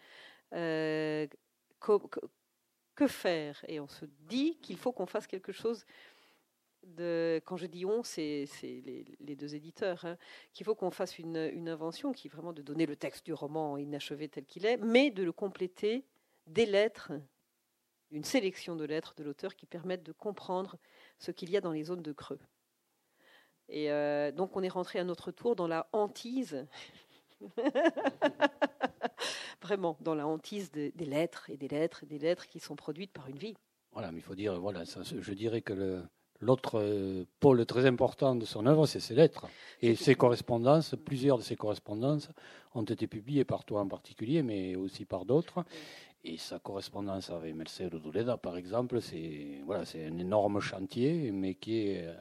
[1.80, 3.64] que, faire?
[3.68, 5.86] Et on se dit qu'il faut qu'on fasse quelque chose
[7.46, 10.18] quand je dis on, c'est les, deux éditeurs, hein,
[10.54, 13.78] qu'il faut qu'on fasse une, invention qui est vraiment de donner le texte du roman
[13.78, 16.06] inachevé tel qu'il est, mais de le compléter
[16.48, 17.12] des lettres
[18.12, 20.78] d'une sélection de lettres de l'auteur qui permettent de comprendre
[21.18, 22.40] ce qu'il y a dans les zones de creux.
[23.70, 26.68] Et euh, donc on est rentré à notre tour dans la hantise,
[29.62, 33.12] vraiment dans la hantise des lettres et des lettres et des lettres qui sont produites
[33.12, 33.56] par une vie.
[33.94, 36.04] Voilà, mais il faut dire, voilà, je dirais que
[36.44, 39.48] l'autre euh, pôle très important de son œuvre, c'est ses lettres.
[39.82, 42.30] Et ses correspondances, plusieurs de ses correspondances
[42.76, 45.66] ont été publiées par toi en particulier, mais aussi par d'autres.
[46.24, 51.80] Et sa correspondance avec Mercedes Roduleda, par exemple, c'est voilà, un énorme chantier, mais qui
[51.80, 52.14] est euh,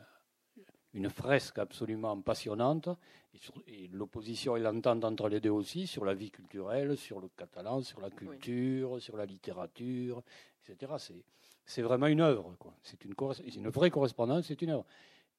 [0.94, 2.88] une fresque absolument passionnante.
[3.66, 7.82] Et, l'opposition et l'entente entre les deux aussi, sur la vie culturelle, sur le catalan,
[7.82, 10.22] sur la culture, sur la littérature,
[10.68, 10.92] etc.
[10.98, 11.24] C'est,
[11.64, 12.54] c'est vraiment une œuvre.
[12.82, 13.14] C'est, une,
[13.56, 14.86] une vraie correspondance, c'est une œuvre.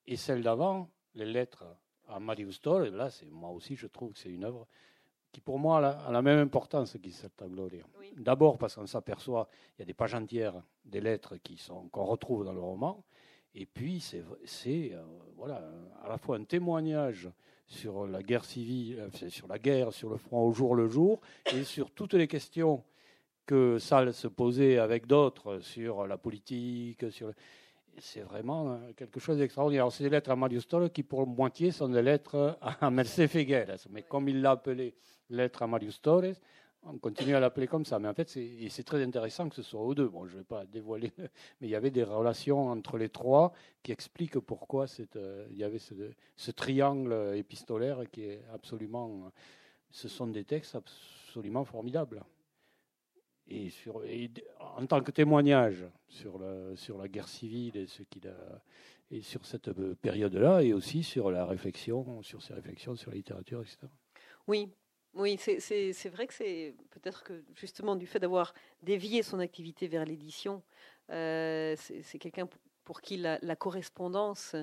[0.08, 1.66] Et celle d'avant, les lettres
[2.08, 4.68] à Marius là, c'est, moi aussi, je trouve que c'est une œuvre
[5.32, 7.84] qui pour moi a la même importance qu'Iselta Gloria.
[8.18, 12.06] D'abord parce qu'on s'aperçoit, il y a des pages entières des lettres qui sont, qu'on
[12.06, 13.04] retrouve dans le roman,
[13.56, 15.04] et puis c'est, c'est euh,
[15.36, 15.64] voilà,
[16.04, 17.30] à la fois un témoignage
[17.66, 21.20] sur la guerre civile, euh, sur la guerre, sur le front au jour le jour,
[21.52, 22.84] et sur toutes les questions
[23.46, 27.32] que Salle se posait avec d'autres sur la politique, sur
[28.00, 29.92] c'est vraiment euh, quelque chose d'extraordinaire.
[29.92, 33.78] C'est des lettres à Marius Stoll qui, pour moitié, sont des lettres à Mercedes Figueres.
[33.92, 34.96] Mais comme il l'a appelé
[35.30, 36.36] lettres à Marius Torres,
[36.86, 38.00] on continue à l'appeler comme ça.
[38.00, 40.08] Mais en fait, c'est très intéressant que ce soit aux deux.
[40.08, 41.12] Bon, je ne vais pas dévoiler,
[41.62, 44.86] mais il y avait des relations entre les trois qui expliquent pourquoi
[45.16, 49.32] euh, il y avait ce, triangle épistolaire qui est absolument.
[49.92, 52.24] Ce sont des textes absolument formidables.
[53.48, 53.70] Et,
[54.60, 59.72] en tant que témoignage sur la, guerre civile et, sur cette
[60.02, 63.78] période-là, et aussi sur la réflexion, sur ses réflexions sur la littérature, etc.
[64.48, 64.70] Oui,
[65.14, 70.06] oui, c'est vrai que c'est peut-être que justement du fait d'avoir dévié son activité vers
[70.06, 70.64] l'édition,
[71.12, 72.48] euh, c'est quelqu'un
[72.84, 74.56] pour qui la, correspondance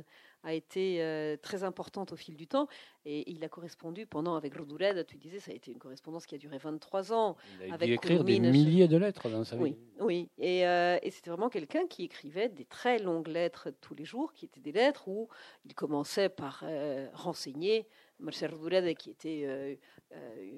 [0.42, 2.66] a été euh, très importante au fil du temps.
[3.04, 6.34] Et il a correspondu pendant, avec Roduled, tu disais, ça a été une correspondance qui
[6.34, 7.36] a duré 23 ans.
[7.66, 9.76] Il a dû écrire des milliers de lettres dans sa vie.
[10.00, 14.04] Oui, Et, euh, et c'était vraiment quelqu'un qui écrivait des très longues lettres tous les
[14.04, 15.28] jours, qui étaient des lettres où
[15.64, 16.64] il commençait par
[17.14, 17.86] renseigner
[18.18, 19.76] Marcel Roduled, qui était
[20.12, 20.54] euh,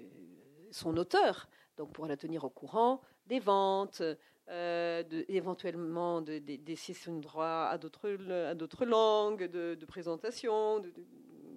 [0.71, 4.03] son auteur, donc pour la tenir au courant des ventes,
[4.49, 10.93] euh, éventuellement de, des cessions de droit à d'autres langues, de, de présentation, de,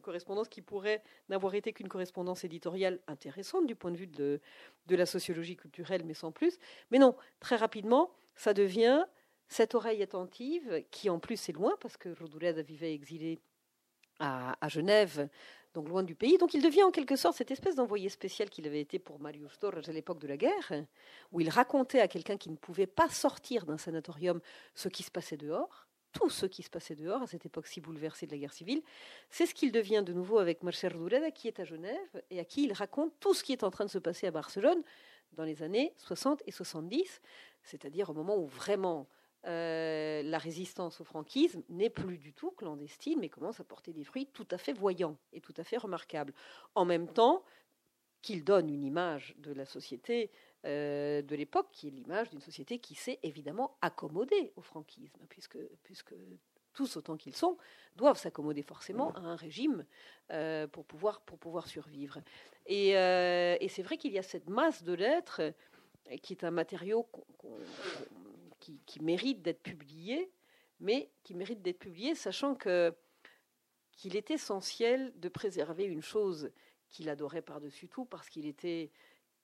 [0.01, 4.39] correspondance qui pourrait n'avoir été qu'une correspondance éditoriale intéressante du point de vue de,
[4.85, 6.59] de, la sociologie culturelle, mais sans plus.
[6.91, 9.03] Mais non, très rapidement, ça devient
[9.47, 13.39] cette oreille attentive qui en plus est loin, parce que Roduled vivait exilé
[14.19, 15.27] à Genève
[15.75, 16.37] donc loin du pays.
[16.37, 19.59] Donc il devient en quelque sorte cette espèce d'envoyé spécial qu'il avait été pour Marius
[19.59, 20.71] Torres à l'époque de la guerre,
[21.31, 24.39] où il racontait à quelqu'un qui ne pouvait pas sortir d'un sanatorium
[24.73, 27.81] ce qui se passait dehors, tout ce qui se passait dehors à cette époque si
[27.81, 28.81] bouleversée de la guerre civile.
[29.29, 32.45] C'est ce qu'il devient de nouveau avec Marcel Rouleda, qui est à Genève et à
[32.45, 34.81] qui il raconte tout ce qui est en train de se passer à Barcelone
[35.33, 37.21] dans les années 60 et 70,
[37.63, 39.07] c'est-à-dire au moment où vraiment
[39.47, 44.03] euh, la résistance au franquisme n'est plus du tout clandestine, mais commence à porter des
[44.03, 46.33] fruits tout à fait voyants et tout à fait remarquables.
[46.73, 47.43] En même temps
[48.23, 50.31] qu'il donne une image de la société
[50.65, 55.59] euh, de l'époque, qui est l'image d'une société qui s'est évidemment accommodée au franquisme, puisque,
[55.83, 56.15] puisque
[56.73, 57.55] tous autant qu'ils sont,
[57.95, 59.85] doivent s'accommoder forcément à un régime
[60.31, 62.19] euh, pour, pouvoir, pour pouvoir survivre.
[62.65, 62.93] Et,
[63.69, 65.53] c'est vrai qu'il y a cette masse de lettres
[66.23, 67.59] qui est un matériau qu'on
[68.85, 70.31] qui, mérite d'être publié,
[70.79, 72.93] mais qui mérite d'être publié, sachant que
[73.91, 76.51] qu'il est essentiel de préserver une chose
[76.89, 78.91] qu'il adorait par-dessus tout, parce qu'il était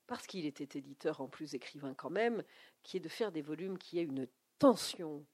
[0.08, 2.44] parce qu'il était éditeur en plus écrivain quand même,
[2.84, 4.28] qui est de faire des volumes qui aient une
[4.60, 5.26] tension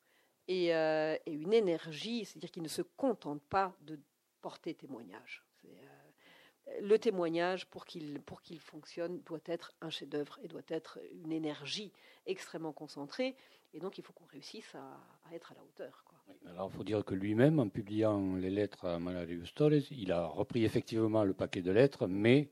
[0.47, 3.99] et, euh, une énergie, c'est-à-dire qu'il ne se contente pas de
[4.41, 5.43] porter témoignage.
[5.65, 10.99] Euh, le témoignage, pour qu'il pour qu'il fonctionne, doit être un chef-d'œuvre et doit être
[11.11, 11.91] une énergie
[12.25, 13.35] extrêmement concentrée.
[13.73, 16.03] Et donc, il faut qu'on réussisse à, être à la hauteur.
[16.49, 20.25] alors, il faut dire que lui-même, en publiant les lettres à Malarius Torres, il a
[20.25, 22.49] repris effectivement le paquet de lettres, mais.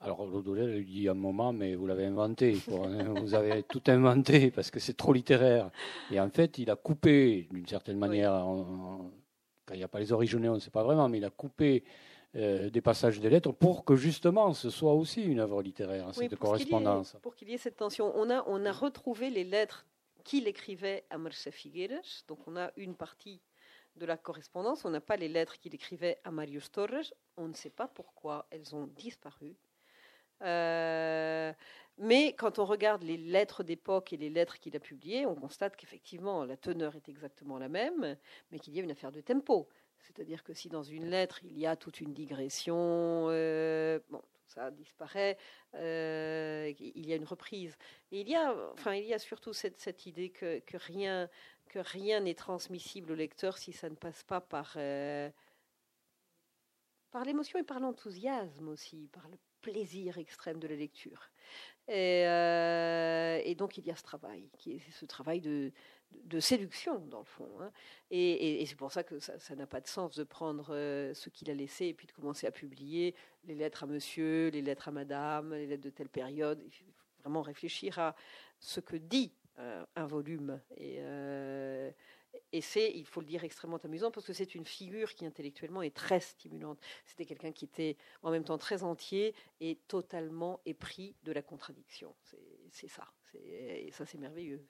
[0.00, 3.82] Alors, Lodolel lui dit à un moment, mais vous l'avez inventé, hein, vous avez tout
[3.86, 5.70] inventé parce que c'est trop littéraire.
[6.10, 8.32] Et en fait, il a coupé, d'une certaine manière,
[9.64, 11.30] quand il n'y a pas les originaux, on ne sait pas vraiment, mais il a
[11.30, 11.84] coupé
[12.34, 16.36] euh, des passages des lettres pour que justement ce soit aussi une œuvre littéraire, cette
[16.36, 17.14] correspondance.
[17.20, 18.10] pour qu'il y ait cette tension.
[18.16, 19.84] On a, on a retrouvé les lettres
[20.22, 22.24] qu'il écrivait à Mercé Figueres.
[22.28, 23.40] Donc on a une partie
[23.96, 27.12] de la correspondance, on n'a pas les lettres qu'il écrivait à Marius Torres.
[27.36, 29.56] On ne sait pas pourquoi elles ont disparu.
[31.98, 35.76] mais quand on regarde les lettres d'époque et les lettres qu'il a publiées, on constate
[35.76, 38.16] qu'effectivement la teneur est exactement la même,
[38.50, 39.68] mais qu'il y a une affaire de tempo.
[40.02, 43.26] C'est-à-dire que si dans une lettre il y a toute une digression,
[44.10, 44.22] bon,
[44.52, 45.38] ça disparaît,
[45.74, 47.76] euh, il y a une reprise.
[48.10, 51.28] il y a, enfin, il y a surtout cette, idée que, rien
[51.68, 55.30] que rien n'est transmissible au lecteur si ça ne passe pas par, euh,
[57.10, 61.30] par l'émotion et par l'enthousiasme aussi, par le plaisir extrême de la lecture.
[61.88, 65.72] Et, euh, donc il y a ce travail, ce travail de,
[66.24, 67.48] de séduction, dans le fond.
[67.60, 67.70] Hein.
[68.10, 71.50] Et, c'est pour ça que ça n'a pas de sens de prendre euh, ce qu'il
[71.50, 74.92] a laissé et puis de commencer à publier les lettres à monsieur, les lettres à
[74.92, 76.62] madame, les lettres de telle période.
[76.64, 76.84] Il faut
[77.20, 78.14] vraiment réfléchir à
[78.58, 80.60] ce que dit euh, un volume.
[80.76, 81.90] Et, euh,
[82.52, 85.82] et c'est, il faut le dire, extrêmement amusant parce que c'est une figure qui intellectuellement
[85.82, 86.78] est très stimulante.
[87.04, 92.14] C'était quelqu'un qui était en même temps très entier et totalement épris de la contradiction.
[92.70, 93.06] C'est ça.
[93.34, 94.66] Et ça, c'est merveilleux.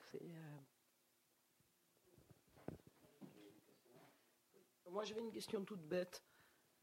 [4.93, 6.22] Moi, j'avais une question toute bête.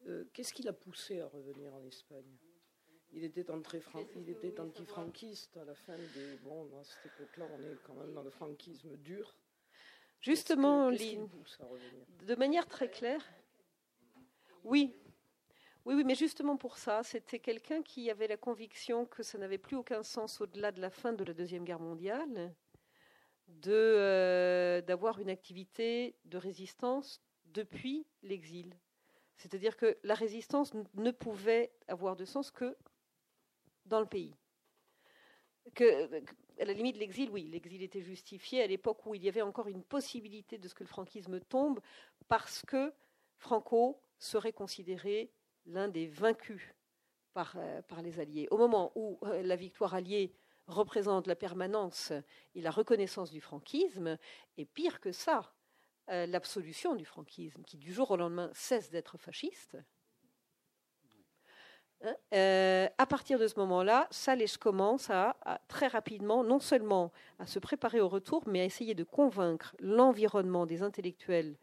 [0.08, 2.38] Euh, qu'est-ce qui l'a poussé à revenir en Espagne?
[3.12, 3.46] Il était,
[4.16, 6.38] il était anti-franquiste à la fin des.
[6.44, 9.36] Bon, dans cette époque-là, on est quand même dans le franquisme dur.
[10.22, 13.24] Justement, de manière très claire,
[14.64, 14.96] oui.
[15.86, 19.58] Oui, oui, mais justement pour ça, c'était quelqu'un qui avait la conviction que ça n'avait
[19.60, 22.54] plus aucun sens au-delà de la fin de la Deuxième Guerre mondiale
[23.48, 27.24] de, euh, d'avoir une activité de résistance
[27.54, 28.76] depuis l'exil.
[29.38, 32.76] C'est-à-dire que la résistance ne pouvait avoir de sens que
[33.86, 34.36] dans le pays.
[36.60, 39.68] À la limite, l'exil, oui, l'exil était justifié à l'époque où il y avait encore
[39.68, 41.80] une possibilité de ce que le franquisme tombe,
[42.28, 42.94] parce que
[43.38, 45.32] Franco serait considéré
[45.66, 46.62] l'un des vaincus
[47.34, 48.48] par, euh, les Alliés.
[48.52, 50.34] Au moment où euh, la victoire alliée
[50.68, 52.12] représente la permanence
[52.56, 54.18] et la reconnaissance du franquisme,
[54.58, 55.54] et pire que ça,
[56.12, 59.78] euh, l'absolution du franquisme, qui du jour au lendemain cesse d'être fasciste.
[62.02, 65.36] Hein, euh, à partir de ce moment-là, Salèche commence à,
[65.68, 70.66] très rapidement, non seulement à se préparer au retour, mais à essayer de convaincre l'environnement
[70.66, 71.58] des intellectuels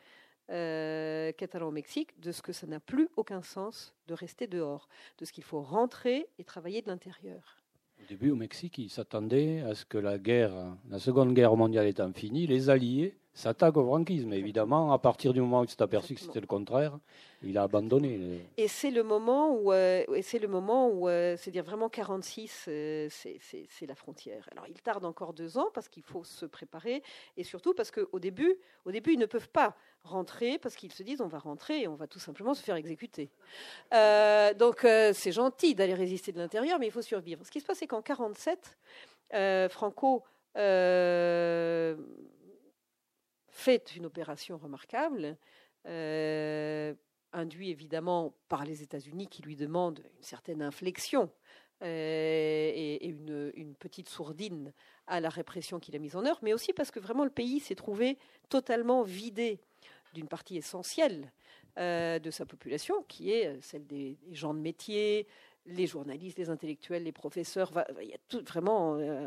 [0.51, 4.89] euh, catalans au Mexique de ce que ça n'a plus aucun sens de rester dehors,
[5.19, 7.57] de ce qu'il faut rentrer et travailler de l'intérieur.
[8.01, 11.87] Au début, au Mexique, ils s'attendaient à ce que la guerre, la Seconde Guerre mondiale
[11.87, 14.33] étant finie, les Alliés s'attaque au franquisme.
[14.33, 16.99] Évidemment, à partir du moment où il s'est aperçu que c'était le contraire,
[17.43, 18.41] il a abandonné.
[18.57, 22.65] Et c'est le moment où, euh, c'est le moment où, euh, c'est dire vraiment 46,
[22.69, 24.49] euh, c'est la frontière.
[24.53, 27.03] Alors il tarde encore deux ans parce qu'il faut se préparer
[27.37, 28.57] et surtout parce qu'au début,
[28.87, 31.89] au début, ils ne peuvent pas rentrer parce qu'ils se disent on va rentrer et
[31.89, 33.29] on va tout simplement se faire exécuter.
[34.59, 37.45] donc c'est gentil d'aller résister de l'intérieur, mais il faut survivre.
[37.45, 38.79] Ce qui se passe, c'est qu'en 47,
[39.71, 40.23] Franco
[43.57, 45.39] fait une opération remarquable,
[45.87, 46.95] euh,
[47.33, 51.31] induit évidemment par les États-Unis qui lui demandent une certaine inflexion
[51.83, 54.73] euh, et, une, petite sourdine
[55.07, 57.61] à la répression qu'il a mise en œuvre, mais aussi parce que vraiment le pays
[57.61, 58.19] s'est trouvé
[58.51, 59.59] totalement vidé
[60.13, 61.33] d'une partie essentielle
[61.79, 65.27] euh, de sa population, qui est celle des gens de métier,
[65.67, 69.27] les journalistes, les intellectuels, les professeurs, il y a tout, vraiment euh,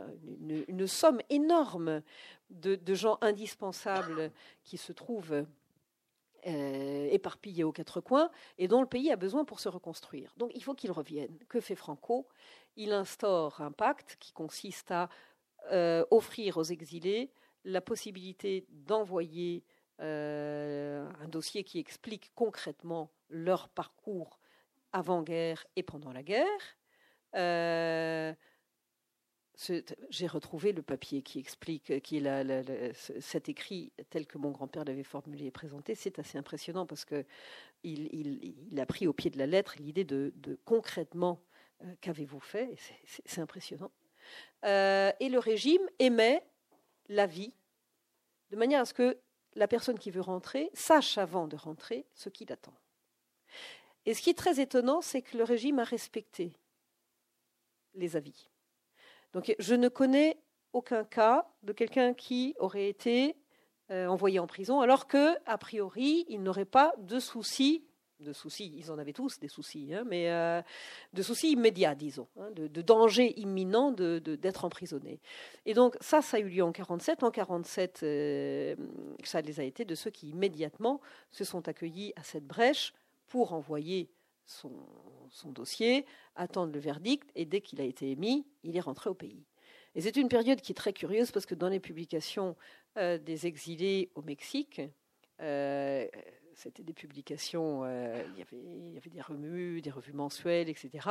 [0.67, 2.01] une, somme énorme
[2.49, 4.31] de, gens indispensables
[4.63, 5.45] qui se trouvent
[6.47, 10.33] euh, éparpillés aux quatre coins et dont le pays a besoin pour se reconstruire.
[10.37, 11.37] Donc il faut qu'ils reviennent.
[11.49, 12.27] Que fait Franco?
[12.75, 15.09] Il instaure un pacte qui consiste à
[15.71, 17.31] euh, offrir aux exilés
[17.65, 19.63] la possibilité d'envoyer
[20.01, 24.38] un dossier qui explique concrètement leur parcours
[24.93, 26.77] avant-guerre et pendant la guerre.
[27.35, 28.33] Euh,
[30.09, 35.03] j'ai retrouvé le papier qui explique, qui est cet écrit tel que mon grand-père l'avait
[35.03, 35.95] formulé et présenté.
[35.95, 37.25] C'est assez impressionnant parce que
[37.83, 40.33] il, a pris au pied de la lettre l'idée de,
[40.63, 41.41] concrètement
[41.83, 42.75] euh, qu'avez-vous fait.
[43.25, 43.91] C'est impressionnant.
[44.63, 46.41] Euh, et le régime émet
[47.09, 47.53] l'avis
[48.51, 49.17] de manière à ce que
[49.55, 52.73] la personne qui veut rentrer sache avant de rentrer ce qu'il attend.
[54.05, 56.53] Et ce qui est très étonnant, c'est que le régime a respecté
[57.95, 58.49] les avis.
[59.33, 60.37] Donc je ne connais
[60.73, 63.35] aucun cas de quelqu'un qui aurait été
[63.91, 67.83] euh, envoyé en prison, alors que, a priori, il n'aurait pas de soucis,
[68.19, 70.61] de soucis, ils en avaient tous des soucis, hein, mais euh,
[71.13, 75.19] de soucis immédiats, disons, de, danger imminent d'être emprisonné.
[75.65, 77.23] Et donc ça, ça a eu lieu en 47.
[77.23, 78.75] En 47, euh,
[79.23, 82.93] ça les a été de ceux qui immédiatement se sont accueillis à cette brèche
[83.29, 84.11] pour envoyer
[84.45, 84.71] son,
[85.45, 86.05] dossier,
[86.35, 89.45] attendre le verdict, et dès qu'il a été émis, il est rentré au pays.
[89.95, 92.55] Et c'est une période qui est très curieuse parce que dans les publications
[92.97, 94.81] euh, des exilés au Mexique,
[95.41, 96.07] euh,
[96.59, 100.67] c'était des publications, euh, il, y avait, il, y avait, des revues, des revues mensuelles,
[100.67, 101.07] etc.,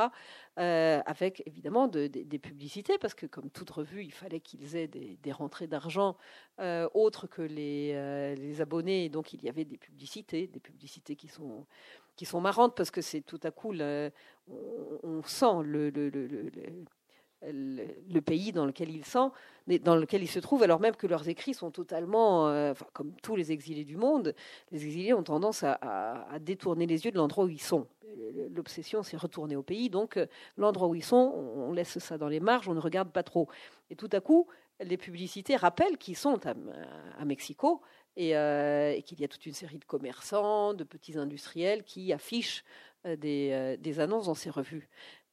[0.59, 4.75] euh, avec évidemment de, de, des publicités, parce que comme toute revue, il fallait qu'ils
[4.75, 6.15] aient des, des rentrées d'argent
[6.59, 11.27] euh, autres que les, les, abonnés, donc il y avait des publicités, des publicités qui
[11.27, 11.65] sont,
[12.15, 15.89] qui sont marrantes, parce que c'est tout à coup, on, sent le,
[17.43, 19.31] le, pays dans lequel ils sont,
[19.83, 23.35] dans lequel ils se trouvent, alors même que leurs écrits sont totalement, euh, comme tous
[23.35, 24.35] les exilés du monde,
[24.71, 27.87] les exilés ont tendance à, détourner les yeux de l'endroit où ils sont.
[28.51, 30.25] L'obsession, c'est retourner au pays, donc euh,
[30.57, 33.47] l'endroit où ils sont, on laisse ça dans les marges, on ne regarde pas trop.
[33.89, 34.47] Et tout à coup,
[34.81, 37.81] les publicités rappellent qu'ils sont à, Mexico
[38.15, 42.11] et, euh, et qu'il y a toute une série de commerçants, de petits industriels qui
[42.13, 42.63] affichent
[43.05, 44.89] des, annonces dans ces revues.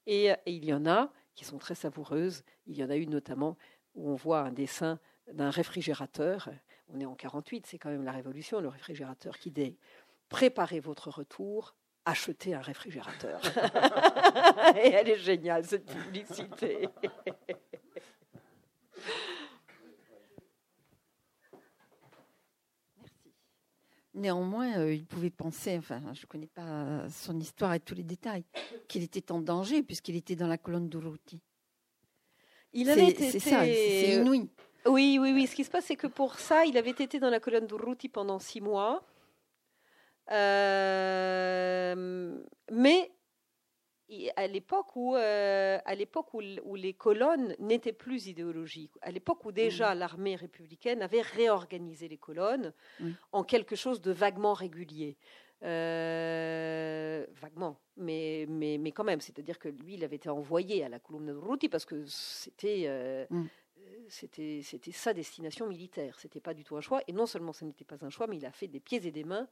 [0.07, 2.43] Et il y en a qui sont très savoureuses.
[2.67, 3.57] Il y en a une notamment
[3.95, 4.99] où on voit un dessin
[5.33, 6.51] d'un réfrigérateur.
[6.89, 9.77] On est en 48, c'est quand même la révolution, le réfrigérateur qui dit
[10.29, 13.41] préparez votre retour, achetez un réfrigérateur.
[14.77, 16.89] Et elle est géniale cette publicité.
[24.17, 28.03] Néanmoins, euh, il pouvait penser, enfin, je ne connais pas son histoire et tous les
[28.03, 28.45] détails,
[28.89, 31.43] qu'il était en danger puisqu'il était dans la colonne d'Uruti.
[32.73, 33.31] Il avait été.
[33.31, 34.49] C'est ça, c'est inouï.
[34.87, 35.47] Oui, oui, oui.
[35.47, 38.09] Ce qui se passe, c'est que pour ça, il avait été dans la colonne d'Uruti
[38.09, 39.05] pendant six mois.
[40.31, 41.95] Euh,
[42.73, 43.11] mais
[44.37, 49.45] à l'époque où, euh, à l'époque où, où, les colonnes n'étaient plus idéologiques, à l'époque
[49.45, 49.99] où déjà mmh.
[49.99, 53.11] l'armée républicaine avait réorganisé les colonnes mmh.
[53.33, 55.17] en quelque chose de vaguement régulier.
[55.63, 60.89] Euh, vaguement, mais, mais, mais quand même, c'est-à-dire que lui, il avait été envoyé à
[60.89, 63.45] la colonne de Ruti parce que c'était euh, mmh.
[64.09, 66.21] c'était c'était sa destination militaire.
[66.21, 67.01] C'était pas du tout un choix.
[67.09, 69.11] Et non seulement ce n'était pas un choix, mais il a fait des pieds et
[69.11, 69.49] des mains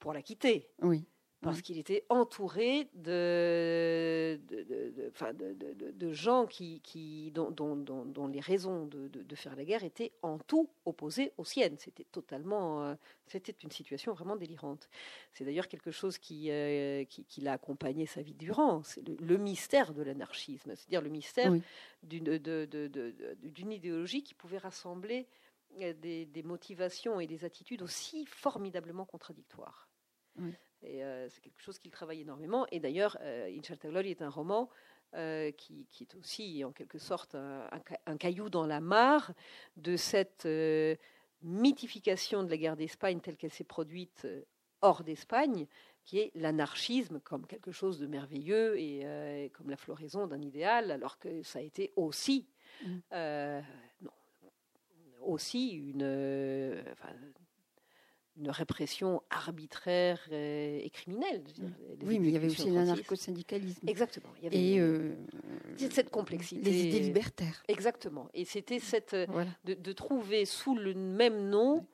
[0.00, 0.68] pour la quitter.
[0.82, 1.06] Oui
[1.42, 1.62] parce mmh.
[1.62, 4.62] qu'il était entouré de, de,
[5.32, 10.12] de, de gens qui, qui, dont, dont, dont, les raisons de, faire la guerre étaient
[10.22, 11.76] en tout opposées aux siennes.
[11.78, 12.94] C'était totalement, euh,
[13.26, 14.90] c'était une situation vraiment délirante.
[15.32, 18.82] C'est d'ailleurs quelque chose qui, euh, qui, qui l'a accompagné sa vie durant.
[18.82, 21.62] C'est le, le, mystère de l'anarchisme, c'est-à-dire le mystère oui.
[22.02, 25.26] d'une idéologie qui pouvait rassembler
[25.80, 29.88] euh, des, des, motivations et des attitudes aussi formidablement contradictoires.
[30.38, 30.52] Oui.
[30.82, 32.66] Et euh, c'est quelque chose qu'il travaille énormément.
[32.70, 34.68] Et d'ailleurs, euh, est un roman
[35.14, 39.32] euh, qui, qui, est aussi, en quelque sorte, un, un, un caillou dans la mare
[39.76, 40.94] de cette euh,
[41.42, 44.24] mythification de la guerre d'Espagne telle qu'elle s'est produite
[44.82, 45.66] hors d'Espagne,
[46.04, 50.92] qui est l'anarchisme comme quelque chose de merveilleux et euh, comme la floraison d'un idéal,
[50.92, 52.46] alors que ça a été aussi,
[52.84, 52.98] mmh.
[54.02, 54.12] non,
[55.22, 56.82] aussi une.
[56.92, 57.08] Enfin,
[58.40, 61.42] une répression arbitraire et, et criminelle.
[62.02, 63.86] Oui, mais il y avait aussi l'anarcho-syndicalisme.
[63.88, 64.32] Exactement.
[64.38, 65.14] Il y avait et euh,
[65.90, 66.62] cette complexité.
[66.62, 67.62] Les idées libertaires.
[67.68, 68.28] Exactement.
[68.34, 69.50] Et c'était cette voilà.
[69.64, 71.86] de, de, trouver sous le même nom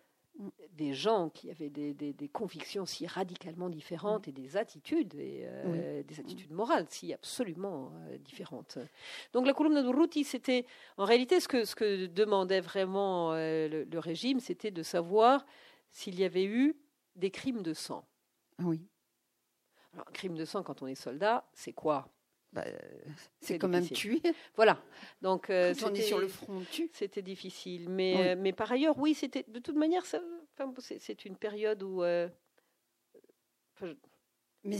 [0.72, 5.44] des gens qui avaient des, des, des convictions si radicalement différentes et des attitudes, et,
[5.46, 6.04] euh, oui.
[6.04, 8.78] des attitudes morales si absolument euh, différentes.
[9.32, 10.66] Donc la columne de Ruti, c'était
[10.98, 15.46] en réalité ce que, ce que demandait vraiment euh, le, le régime, c'était de savoir
[15.90, 16.76] s'il y avait eu
[17.14, 18.06] des crimes de sang.
[18.60, 18.86] Oui.
[19.92, 22.12] Alors, crime de sang quand on est soldat, c'est quoi?
[22.52, 22.64] Bah,
[23.40, 24.20] C'est quand même tuer.
[24.56, 24.82] Voilà.
[25.20, 26.90] Donc, euh, quand on est sur le front, tue.
[26.92, 27.88] C'était difficile.
[27.88, 28.28] Mais, oui.
[28.28, 32.02] euh, mais par ailleurs, oui, c'était de toute manière, c'est une période où.
[32.02, 32.28] Euh,
[34.64, 34.76] mais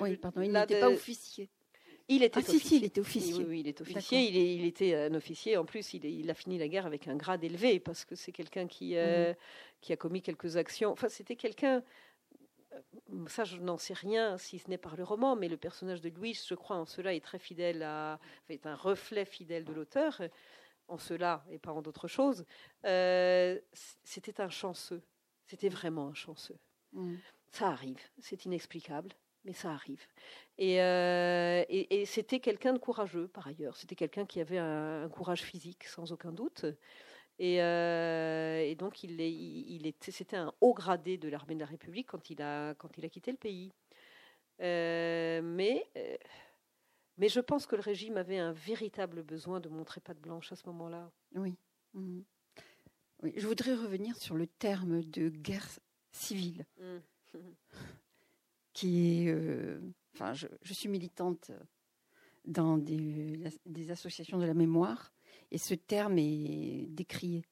[0.00, 1.50] oui, il n'était pas officier.
[2.08, 2.58] Il était ah, officier.
[2.60, 3.34] Si, si, il était officier.
[3.34, 4.28] Oui, oui il est officier.
[4.28, 5.56] Il, est, il, était un officier.
[5.56, 8.14] En plus, il, est, il, a fini la guerre avec un grade élevé parce que
[8.14, 9.34] c'est quelqu'un qui, euh,
[9.80, 10.92] qui a commis quelques actions.
[10.92, 11.82] Enfin, c'était quelqu'un.
[13.28, 16.10] Ça, je n'en sais rien, si ce n'est par le roman, mais le personnage de
[16.10, 18.20] Louis, je crois, en cela, est très fidèle à.
[18.48, 20.20] est un reflet fidèle de l'auteur,
[20.88, 22.44] en cela et pas en d'autres choses.
[22.84, 23.58] Euh,
[24.04, 25.02] c'était un chanceux.
[25.46, 26.58] C'était vraiment un chanceux.
[26.92, 27.14] Mmh.
[27.50, 28.00] Ça arrive.
[28.18, 29.10] C'est inexplicable
[29.46, 30.04] mais ça arrive.
[30.58, 33.76] Et, euh, et, et c'était quelqu'un de courageux, par ailleurs.
[33.76, 36.66] C'était quelqu'un qui avait un, un, courage physique, sans aucun doute.
[37.38, 41.66] Et, euh, et donc, il, il était, c'était un haut gradé de l'armée de la
[41.66, 43.72] République quand il a, quand il a quitté le pays.
[44.60, 45.86] Euh, mais,
[47.18, 50.56] mais je pense que le régime avait un véritable besoin de montrer patte blanche à
[50.56, 51.10] ce moment-là.
[51.34, 51.54] Oui.
[51.94, 52.20] Mmh.
[53.22, 53.32] oui.
[53.36, 55.68] Je voudrais revenir sur le terme de guerre
[56.10, 56.64] civile.
[56.80, 56.98] Mmh.
[58.76, 59.80] Qui est, euh,
[60.14, 61.50] enfin, je, suis militante
[62.44, 65.14] dans des, des, associations de la mémoire,
[65.50, 67.46] et ce terme est décrié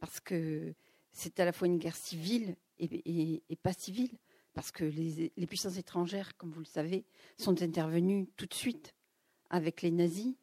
[0.00, 0.74] parce que
[1.12, 4.10] c'est à la fois une guerre civile et, et, pas civile,
[4.52, 7.04] parce que les, les, puissances étrangères, comme vous le savez,
[7.38, 8.94] sont intervenues tout de suite
[9.48, 10.34] avec les nazis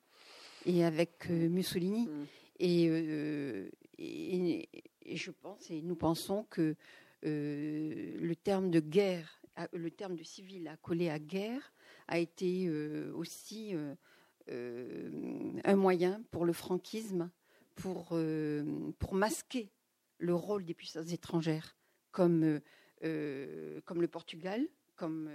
[0.66, 2.08] et avec euh, Mussolini.
[2.08, 2.26] Mm.
[2.64, 4.70] Euh, et,
[5.06, 6.76] et, je pense, et nous pensons que
[7.26, 9.40] euh, le terme de guerre,
[9.74, 11.74] le terme de civil accolé à guerre,
[12.08, 12.70] a été
[13.14, 13.74] aussi
[14.50, 17.30] un moyen pour le franquisme
[17.76, 18.18] pour,
[19.00, 19.72] pour masquer
[20.20, 21.76] le rôle des puissances étrangères,
[22.12, 22.60] comme,
[23.02, 25.30] comme le Portugal, comme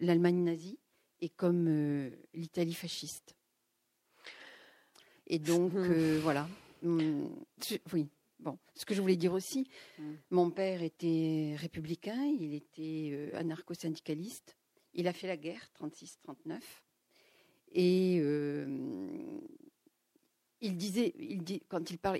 [0.00, 0.78] l'Allemagne nazie
[1.20, 3.34] et comme l'Italie fasciste.
[5.26, 6.48] Et donc, euh, voilà.
[6.84, 7.30] Hum,
[7.92, 8.08] oui.
[8.44, 9.66] Bon, ce que je voulais dire aussi,
[9.98, 10.18] hum.
[10.30, 14.56] mon père était républicain, il était euh, anarcho-syndicaliste.
[14.92, 16.60] Il a fait la guerre, 36-39.
[17.72, 18.66] Et euh,
[20.60, 22.18] il disait, il dit, quand il parle,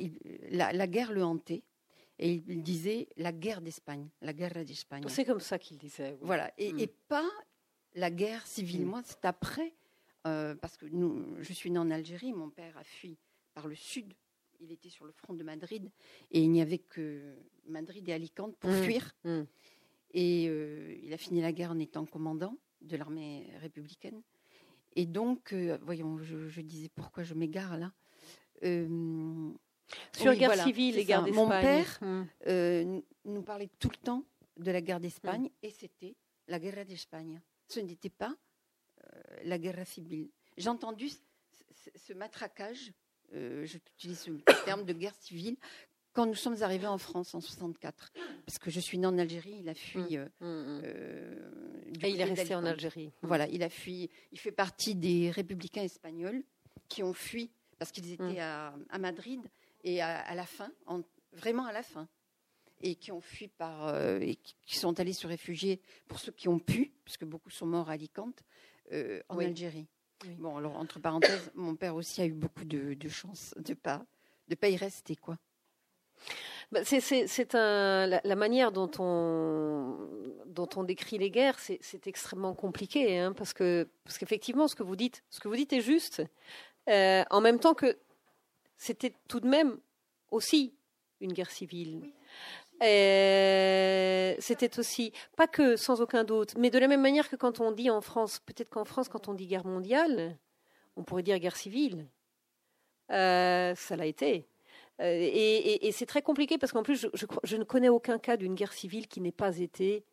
[0.51, 1.63] la, guerre le hantait.
[2.19, 5.05] Et il, disait la guerre d'Espagne, la guerre d'Espagne.
[5.09, 6.17] C'est comme ça qu'il disait.
[6.23, 6.79] Voilà, et, hum.
[6.79, 7.29] et, pas
[7.95, 8.87] la guerre civile.
[8.87, 9.75] Moi, c'est après
[10.27, 13.19] euh, parce que nous, je suis née en Algérie, mon père a fui
[13.53, 14.15] par le sud.
[14.61, 15.91] Il était sur le front de Madrid
[16.31, 17.37] et il n'y avait que
[17.67, 18.83] Madrid et Alicante pour mmh.
[18.83, 19.15] fuir.
[19.25, 19.43] Mmh.
[20.13, 24.23] Et euh, il a fini la guerre en étant commandant de l'armée républicaine.
[24.97, 27.93] Et donc, euh, voyons, je, disais pourquoi je m'égare là.
[28.63, 31.45] sur la guerre civile, les guerres d'Espagne.
[31.45, 33.01] Mon père mmh.
[33.25, 34.25] nous parlait tout le temps
[34.57, 36.15] de la guerre d'Espagne et c'était
[36.49, 37.41] la guerre d'Espagne.
[37.69, 38.37] Ce n'était pas
[39.05, 40.31] euh, la guerre civile.
[40.57, 42.93] J'ai entendu ce, matraquage,
[43.35, 44.31] euh, j'utilise ce
[44.65, 45.57] terme de guerre civile,
[46.13, 48.13] quand nous sommes arrivés en France en 64.
[48.47, 50.17] Parce que je suis née en Algérie, il a fui.
[50.17, 50.31] Mmh.
[50.41, 50.81] Mmh, mmh.
[50.85, 51.51] Euh,
[52.03, 53.13] Et il est resté en Algérie.
[53.23, 54.11] Voilà, il a fui.
[54.31, 56.45] Il fait partie des républicains espagnols
[56.89, 59.41] qui ont fui parce qu'ils étaient à, Madrid
[59.83, 60.71] et à, la fin,
[61.33, 62.09] vraiment à la fin
[62.83, 66.61] et qui ont fui par et qui sont allés se réfugier pour ceux qui ont
[66.61, 68.45] pu, puisque beaucoup sont morts à Alicante,
[68.93, 69.87] euh, en Algérie.
[70.39, 74.05] Bon, alors entre parenthèses, mon père aussi a eu beaucoup de, chance de pas
[74.49, 75.39] de pas y rester, quoi.
[76.73, 80.09] Bah, c'est un, la, manière dont on,
[80.47, 84.83] dont on décrit les guerres, c'est extrêmement compliqué, hein, parce que parce qu'effectivement, ce que
[84.83, 86.23] vous dites, ce que vous dites est juste.
[86.89, 87.99] Euh, en même temps que
[88.77, 89.79] c'était tout de même
[90.31, 90.75] aussi
[91.21, 92.01] une guerre civile.
[92.03, 92.14] Oui.
[92.85, 97.61] Euh, c'était aussi, pas que sans aucun doute, mais de la même manière que quand
[97.61, 100.37] on dit en France, peut-être qu'en France, quand on dit guerre mondiale,
[100.97, 102.07] on pourrait dire guerre civile.
[103.11, 104.47] Euh, ça l'a été.
[105.01, 108.73] Euh, et, c'est très compliqué parce qu'en plus, je, ne connais aucun cas d'une guerre
[108.73, 110.05] civile qui n'ait pas été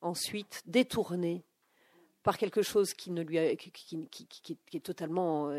[0.00, 1.44] ensuite détournée
[2.22, 4.08] par quelque chose qui, ne lui qui,
[4.72, 5.52] est totalement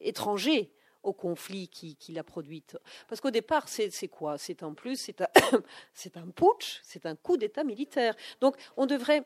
[0.00, 0.72] étranger
[1.04, 2.76] au conflit qui, qui l'a produite.
[3.08, 4.38] Parce qu'au départ, c'est quoi?
[4.38, 4.96] C'est en plus,
[5.94, 8.14] c'est un, putsch, c'est un coup d'État militaire.
[8.40, 9.24] Donc on devrait...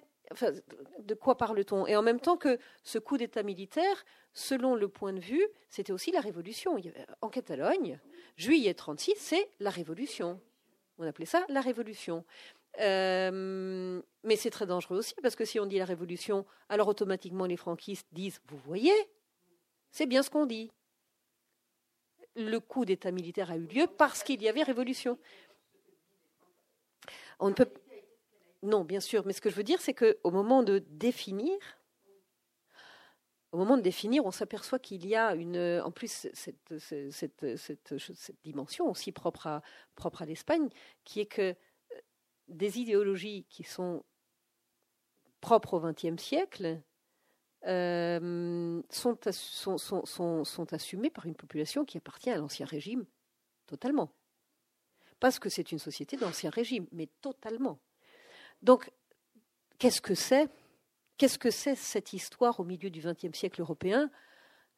[0.98, 1.86] De quoi parle-t-on?
[1.86, 4.04] Et en même temps que ce coup d'État militaire,
[4.34, 6.76] selon le point de vue, c'était aussi la révolution.
[7.22, 7.98] En Catalogne,
[8.36, 10.38] juillet 36, c'est la révolution.
[10.98, 12.26] On appelait ça la révolution.
[12.80, 17.46] Euh, mais c'est très dangereux aussi, parce que si on dit la révolution, alors automatiquement
[17.46, 18.94] les franquistes disent, vous voyez,
[19.90, 20.70] c'est bien ce qu'on dit
[22.38, 25.18] le coup d'État militaire a eu lieu parce qu'il y avait révolution.
[27.40, 27.68] On ne peut
[28.62, 31.56] non, bien sûr, mais ce que je veux dire, c'est qu'au moment de définir,
[33.52, 38.42] au moment de définir, on s'aperçoit qu'il y a une, en plus cette, cette, cette,
[38.42, 40.68] dimension aussi propre à, l'Espagne,
[41.04, 41.54] qui est que euh,
[42.48, 44.04] des idéologies qui sont
[45.40, 46.80] propres au XXe siècle
[47.66, 53.04] euh, sont, sont, sont, sont, assumés par une population qui appartient à l'ancien régime
[53.66, 54.10] totalement.
[55.20, 57.78] Parce que c'est une société d'ancien régime, mais totalement.
[58.62, 58.90] Donc,
[59.78, 60.48] qu'est-ce que c'est?
[61.16, 64.10] Qu'est-ce que c'est cette histoire au milieu du XXe siècle européen?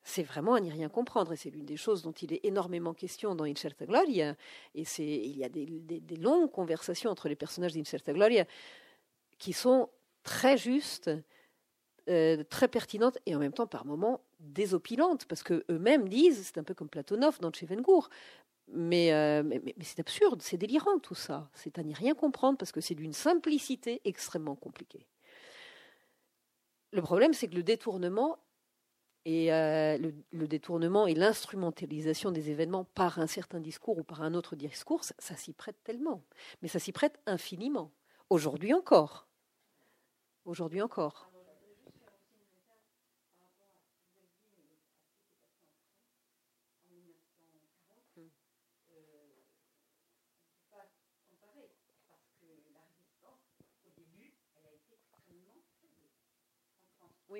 [0.03, 1.35] C'est vraiment à n'y rien comprendre.
[1.35, 4.35] Et c'est l'une des choses dont il est énormément question dans Incerta Gloria.
[4.75, 8.47] Et il y a des, longues conversations entre les personnages d'Incerta Gloria
[9.39, 9.91] qui sont
[10.23, 11.11] très justes
[12.09, 16.59] euh, très pertinente et en même temps par moments désopilante, parce que eux-mêmes disent, c'est
[16.59, 18.09] un peu comme Platonov dans Tchevengour,
[18.73, 21.51] mais, euh, mais, c'est absurde, c'est délirant tout ça.
[21.55, 25.07] C'est à n'y rien comprendre parce que c'est d'une simplicité extrêmement compliquée.
[26.93, 28.39] Le problème, c'est que le détournement
[29.25, 29.99] et euh,
[30.33, 35.05] le, détournement et l'instrumentalisation des événements par un certain discours ou par un autre discours,
[35.05, 36.23] ça s'y prête tellement.
[36.63, 37.93] Mais ça s'y prête infiniment.
[38.31, 39.27] Aujourd'hui encore.
[40.45, 41.30] Aujourd'hui encore.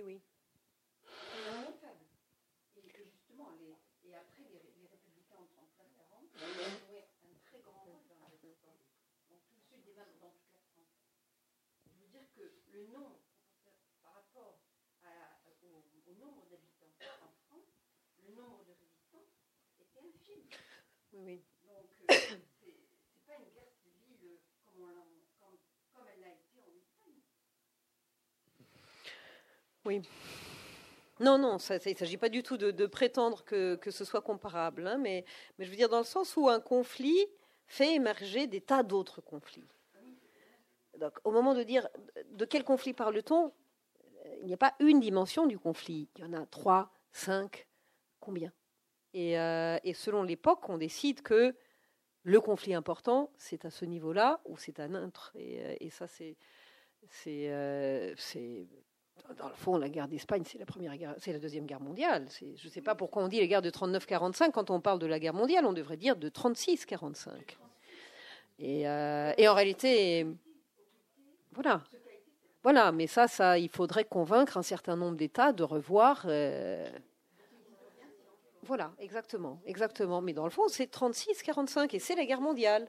[0.01, 0.23] Oui, oui.
[2.77, 3.77] Et justement, les,
[4.09, 8.29] et après, les, les républicains en 39-40 ont joué un très grand rôle dans la
[8.29, 8.81] résistance.
[9.29, 10.89] Donc tout le sud même dans toute la France.
[11.85, 12.41] Je veux dire que
[12.73, 13.21] le nombre,
[14.03, 14.61] par rapport
[15.03, 16.89] à, au, au nombre d'habitants
[17.21, 17.69] en France,
[18.25, 19.29] le nombre de résistants
[19.79, 20.49] était infime.
[21.13, 21.45] Oui, oui.
[21.67, 22.17] Donc euh,
[22.61, 22.75] c'est
[23.13, 25.05] c'est pas une guerre civile comme, on l'a-
[25.39, 25.59] comme,
[25.93, 27.21] comme elle l'a été en Espagne.
[31.21, 34.23] Non, non, ça- il ne s'agit pas du tout de, prétendre que, que ce soit
[34.23, 35.25] comparable, hein, mais,
[35.59, 37.27] je veux dire dans le sens où un conflit
[37.67, 39.69] fait émerger des tas d'autres conflits.
[40.99, 41.89] Donc, au moment de dire
[42.33, 43.53] de quel conflit parle-t-on,
[44.41, 46.09] il n'y a pas une dimension du conflit.
[46.17, 47.67] Il y en a trois, cinq,
[48.19, 48.53] combien?
[49.15, 51.55] Et, euh, et selon l'époque, on décide que
[52.23, 55.33] le conflit important, c'est à ce niveau-là ou c'est à un autre.
[55.35, 56.37] Et, euh, ça, c'est
[57.27, 58.67] euh, c'est
[59.39, 62.27] dans le fond, la guerre d'Espagne, c'est la première guerre, c'est la deuxième guerre mondiale.
[62.41, 65.07] Je ne sais pas pourquoi on dit les guerres de 39-45 quand on parle de
[65.07, 67.31] la guerre mondiale, on devrait dire de 36-45.
[68.59, 70.27] Et, euh, et en réalité,
[71.53, 71.83] voilà,
[72.63, 72.93] voilà.
[72.93, 76.23] Mais ça, ça, il faudrait convaincre un certain nombre d'États de revoir.
[76.27, 76.89] euh,
[78.63, 80.21] Voilà, exactement, exactement.
[80.21, 82.89] Mais dans le fond, c'est 36-45 et c'est la guerre mondiale.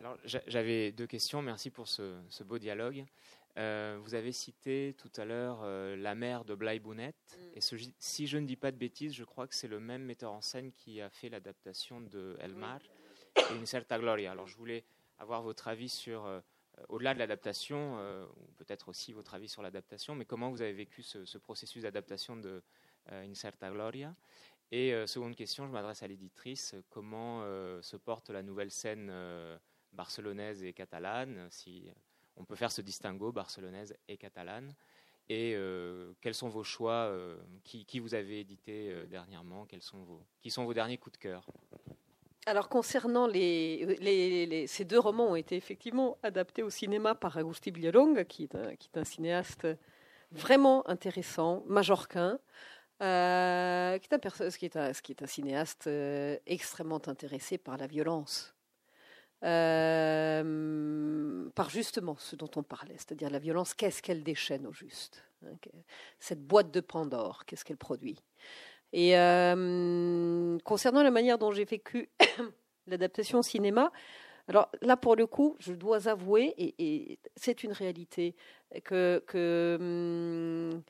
[0.00, 1.42] Alors, j'a- j'avais deux questions.
[1.42, 3.04] Merci pour ce, ce beau dialogue.
[3.56, 7.14] Euh, vous avez cité tout à l'heure euh, La mère de Bly Bounet.
[7.54, 10.02] Et ce- si je ne dis pas de bêtises, je crois que c'est le même
[10.04, 12.78] metteur en scène qui a fait l'adaptation de Elmar
[13.36, 14.30] et Une certa gloria.
[14.32, 14.84] Alors, je voulais
[15.18, 16.40] avoir votre avis sur, euh,
[16.88, 17.96] au-delà de l'adaptation,
[18.36, 21.82] ou peut-être aussi votre avis sur l'adaptation, mais comment vous avez vécu ce, ce processus
[21.82, 22.62] d'adaptation de
[23.24, 24.14] Une certa gloria
[24.70, 26.76] Et seconde question, je m'adresse à l'éditrice.
[26.90, 27.40] Comment
[27.82, 29.10] se porte la nouvelle scène
[29.98, 31.90] barcelonaise et catalane, si
[32.36, 34.72] on peut faire ce distinguo barcelonaise et catalane.
[35.28, 39.66] Et euh, quels sont vos choix euh, qui, vous avez édité euh, dernièrement?
[39.66, 41.46] Quels sont vos, Qui sont vos derniers coups de cœur?
[42.46, 47.70] Alors concernant les, les- ces deux romans ont été effectivement adaptés au cinéma par Agustí
[47.70, 49.66] Villalonga, qui est un, cinéaste
[50.32, 52.38] vraiment intéressant, majorquin,
[53.00, 55.90] qui, est un qui, est un, qui est un cinéaste
[56.46, 58.54] extrêmement intéressé par la violence.
[59.44, 60.42] Euh,
[61.54, 65.52] par justement ce dont on parlait, c'est-à-dire la violence, qu'est-ce qu'elle déchaîne au juste hein,
[66.18, 68.20] Cette boîte de Pandore, qu'est-ce qu'elle produit?
[68.92, 72.08] Et euh, concernant la manière dont j'ai vécu
[72.88, 73.92] l'adaptation au cinéma,
[74.48, 78.34] alors là, pour le coup, je dois avouer, et, c'est une réalité,
[78.82, 80.82] que, hum,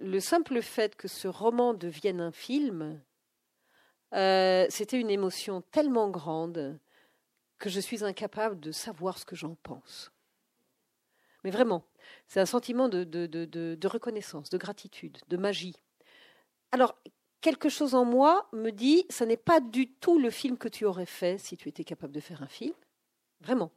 [0.00, 3.00] le simple fait que ce roman devienne un film,
[4.14, 6.78] euh, c'était une émotion tellement grande
[7.64, 10.12] que je suis incapable de savoir ce que j'en pense.
[11.44, 11.82] Mais vraiment,
[12.28, 15.74] c'est un sentiment de, reconnaissance, de gratitude, de magie.
[16.72, 16.94] Alors,
[17.40, 20.84] quelque chose en moi me dit, ça n'est pas du tout le film que tu
[20.84, 22.74] aurais fait si tu étais capable de faire un film.
[23.40, 23.72] Vraiment.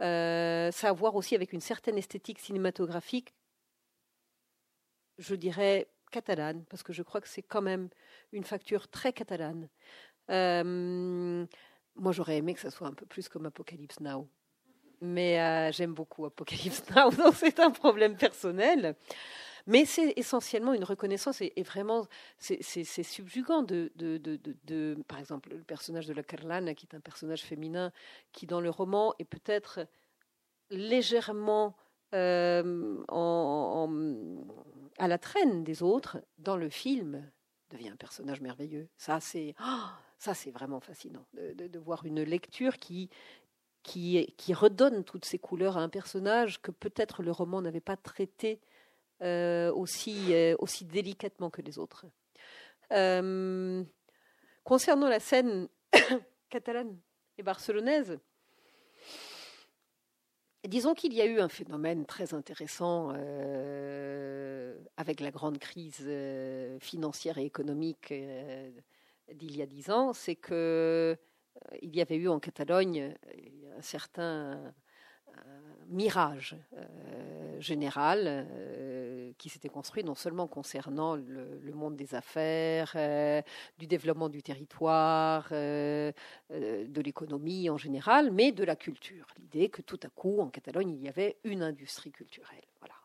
[0.00, 3.34] Euh, ça a à voir aussi avec une certaine esthétique cinématographique,
[5.18, 7.88] je dirais catalane, parce que je crois que c'est quand même
[8.30, 9.68] une facture très catalane.
[10.30, 11.44] Euh,
[11.96, 14.28] moi, j'aurais aimé que ça soit un peu plus comme Apocalypse Now.
[15.00, 18.96] Mais euh, j'aime beaucoup Apocalypse Now, donc c'est un problème personnel.
[19.66, 22.06] Mais c'est essentiellement une reconnaissance et, vraiment,
[22.38, 26.96] c'est subjugant de, de, de, de- par exemple, le personnage de la Carlane, qui est
[26.96, 27.92] un personnage féminin,
[28.32, 29.86] qui dans le roman est peut-être
[30.70, 31.76] légèrement
[32.14, 33.04] euh,
[34.98, 37.30] à la traîne des autres, dans le film,
[37.70, 38.88] devient un personnage merveilleux.
[38.96, 43.08] Ça, c'est ah, ça, c'est vraiment fascinant de, voir une lecture qui,
[44.52, 48.60] redonne toutes ces couleurs à un personnage que peut-être le roman n'avait pas traité
[49.22, 52.04] euh, aussi, euh, aussi délicatement que les autres.
[52.92, 53.82] Euh,
[54.62, 55.68] concernant la scène
[56.50, 56.98] catalane
[57.38, 58.18] et barcelonaise,
[60.68, 63.08] disons qu'il y a eu un phénomène très intéressant
[64.98, 66.06] avec la grande crise
[66.78, 68.12] financière et économique
[69.34, 71.16] d'il y a dix ans, c'est que
[71.56, 75.40] euh, il y avait eu en Catalogne euh, un certain euh,
[75.88, 76.56] mirage
[77.58, 78.46] général
[79.38, 82.94] qui s'était construit non seulement concernant le, monde des affaires,
[83.78, 86.12] du développement du territoire, de
[87.00, 89.26] l'économie en général, mais de la culture.
[89.38, 92.64] L'idée que tout à coup, en Catalogne, il y avait une industrie culturelle.
[92.80, 92.99] Voilà.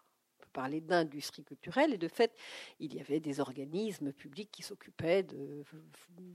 [0.55, 2.33] Parler d'industrie culturelle et de fait,
[2.79, 5.27] il y avait des organismes publics qui s'occupaient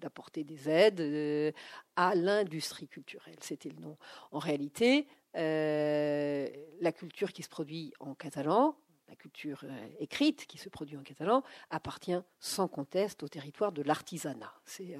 [0.02, 1.52] d'apporter des aides euh,
[1.96, 3.38] à l'industrie culturelle.
[3.40, 3.96] C'était le nom.
[4.30, 5.06] En réalité,
[5.36, 6.46] euh,
[6.82, 8.76] la culture qui se produit en catalan,
[9.08, 13.80] la culture euh, écrite qui se produit en catalan, appartient sans conteste au territoire de
[13.80, 14.52] l'artisanat.
[14.66, 14.98] C'est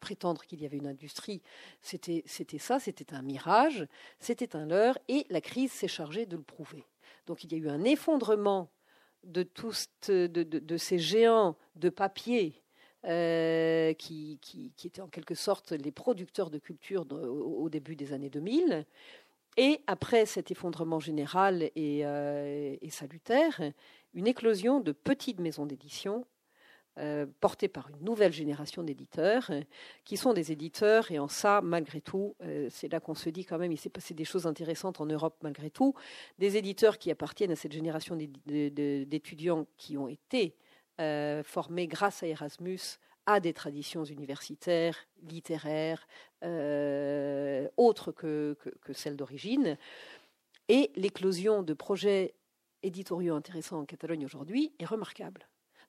[0.00, 1.42] prétendre qu'il y avait une industrie,
[1.80, 3.86] c'était ça, c'était un mirage,
[4.18, 6.84] c'était un leurre, et la crise s'est chargée de le prouver.
[7.28, 8.70] Donc il y a eu un effondrement
[9.22, 12.62] de, tous, de, ces géants de papier
[13.04, 14.40] euh, qui,
[14.82, 18.86] étaient en quelque sorte les producteurs de culture au début des années 2000.
[19.58, 23.60] Et après cet effondrement général euh, et, salutaire,
[24.14, 26.26] une éclosion de petites maisons d'édition
[26.98, 29.50] euh, portées par une nouvelle génération d'éditeurs,
[30.04, 33.44] qui sont des éditeurs, et en ça, malgré tout, euh, c'est là qu'on se dit
[33.44, 35.94] quand même, il s'est passé des choses intéressantes en Europe malgré tout,
[36.38, 40.54] des éditeurs qui appartiennent à cette génération d'étudiants qui ont été
[41.44, 42.98] formés grâce à Erasmus
[43.28, 46.08] à des traditions universitaires, littéraires,
[46.44, 48.56] euh, autres que,
[48.94, 49.76] celles d'origine.
[50.68, 52.34] Et l'éclosion de projets
[52.82, 55.46] éditoriaux intéressants en Catalogne aujourd'hui est remarquable.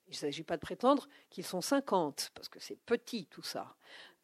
[0.09, 3.75] Il ne s'agit pas de prétendre qu'ils sont 50, parce que c'est petit tout ça.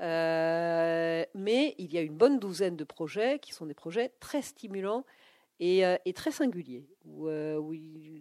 [0.01, 4.41] Euh, mais il y a une bonne douzaine de projets qui sont des projets très
[4.41, 5.05] stimulants
[5.59, 6.89] et, euh, très singuliers.
[7.05, 7.29] Où,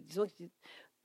[0.05, 0.27] disons,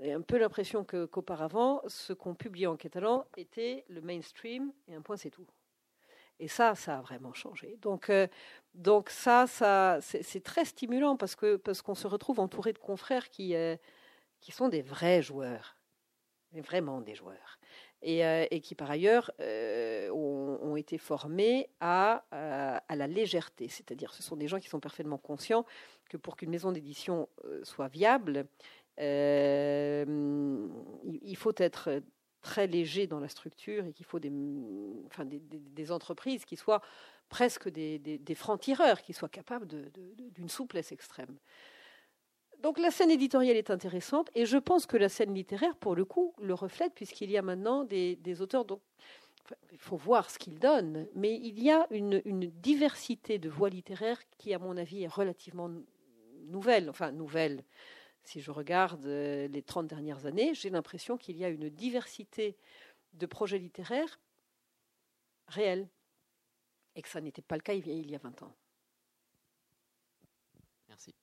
[0.03, 5.16] un peu l'impression qu'auparavant, ce qu'on publiait en catalan était le mainstream et un point
[5.16, 5.47] c'est tout.
[6.39, 7.77] Et ça, ça a vraiment changé.
[7.82, 8.27] Donc, euh,
[8.74, 13.28] donc ça, ça c'est très stimulant parce que parce qu'on se retrouve entouré de confrères
[13.28, 13.77] qui euh,
[14.41, 15.77] qui sont des vrais joueurs,
[16.55, 17.59] vraiment des joueurs,
[18.02, 23.68] et, euh, qui par ailleurs ont, ont, été formés à, à la légèreté.
[23.68, 25.64] C'est-à-dire, ce sont des gens qui sont parfaitement conscients
[26.09, 27.28] que pour qu'une maison d'édition
[27.62, 28.48] soit viable,
[29.01, 30.66] euh,
[31.22, 32.02] il faut être
[32.43, 36.82] très léger dans la structure et qu'il faut des, des, entreprises qui soient
[37.28, 39.68] presque des, des francs-tireurs, qui soient capables
[40.35, 41.36] d'une souplesse extrême.
[42.61, 46.05] Donc la scène éditoriale est intéressante et je pense que la scène littéraire, pour le
[46.05, 48.81] coup, le reflète puisqu'il y a maintenant des, auteurs dont
[49.73, 53.70] il faut voir ce qu'ils donnent, mais il y a une, une, diversité de voix
[53.70, 55.70] littéraires qui, à mon avis, est relativement
[56.47, 57.65] nouvelle, enfin nouvelle.
[58.24, 62.57] Si je regarde euh, les 30 dernières années, j'ai l'impression qu'il y a une diversité
[63.15, 64.20] de projets littéraires
[65.49, 65.89] réels.
[66.95, 68.55] Et que ça n'était pas le cas il y a 20 ans.
[70.89, 71.15] Merci.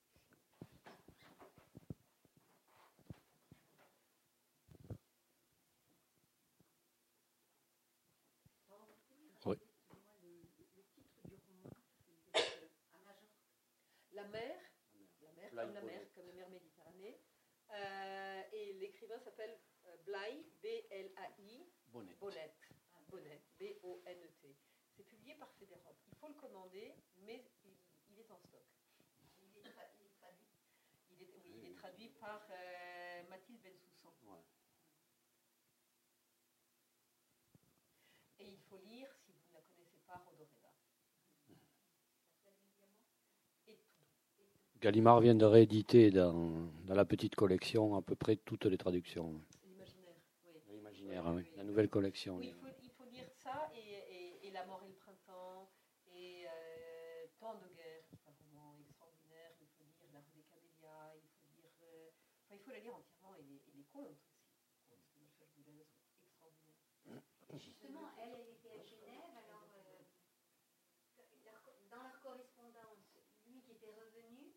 [14.13, 14.57] La mer,
[15.21, 17.13] la mer, comme la mer, comme la mer
[17.69, 19.19] euh, et l'écrivain
[20.07, 22.15] Blay, B-L-A-I, Bonnet.
[22.21, 22.53] Bonnet,
[23.09, 24.55] Bonnet B-O-N-E-T.
[24.95, 25.97] C'est publié par Fédérop.
[26.07, 28.63] Il faut le commander, mais il, est en stock.
[29.43, 30.07] Il est, traduit.
[31.11, 34.13] Il est, oui, il est traduit par euh, Mathilde Bensoussan.
[34.27, 34.39] Ouais.
[38.39, 40.71] Et il faut lire, si vous ne la connaissez pas, Rodoreda.
[44.79, 49.41] Gallimard vient de rééditer dans, dans, la petite collection à peu près toutes les traductions.
[51.25, 51.43] Oui.
[51.55, 52.39] La nouvelle collection.
[52.41, 52.67] Il, faut,
[53.11, 55.69] il, ça et, La mort printemps
[56.13, 59.51] et euh, Tant de guerre, c'est un roman extraordinaire.
[59.61, 61.69] Il faut lire La rue des Camélias, il faut lire.
[61.83, 62.09] Euh,
[62.45, 64.41] enfin, il faut la lire entièrement et les, et les contes aussi.
[64.89, 65.85] Contes de Michel Boulez,
[66.23, 67.21] extraordinaires.
[67.59, 70.03] Justement, elle, elle était à Genève, alors euh,
[71.91, 74.53] dans leur correspondance, lui qui était revenu,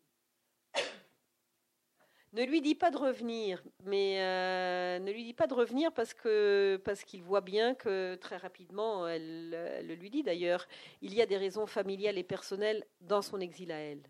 [2.33, 6.13] ne lui dit pas de revenir, mais euh, ne lui dit pas de revenir parce
[6.13, 9.49] que parce qu'il voit bien que très rapidement, elle,
[9.85, 10.67] le lui dit d'ailleurs,
[11.01, 14.03] il y a des raisons familiales et personnelles dans son exil à elle.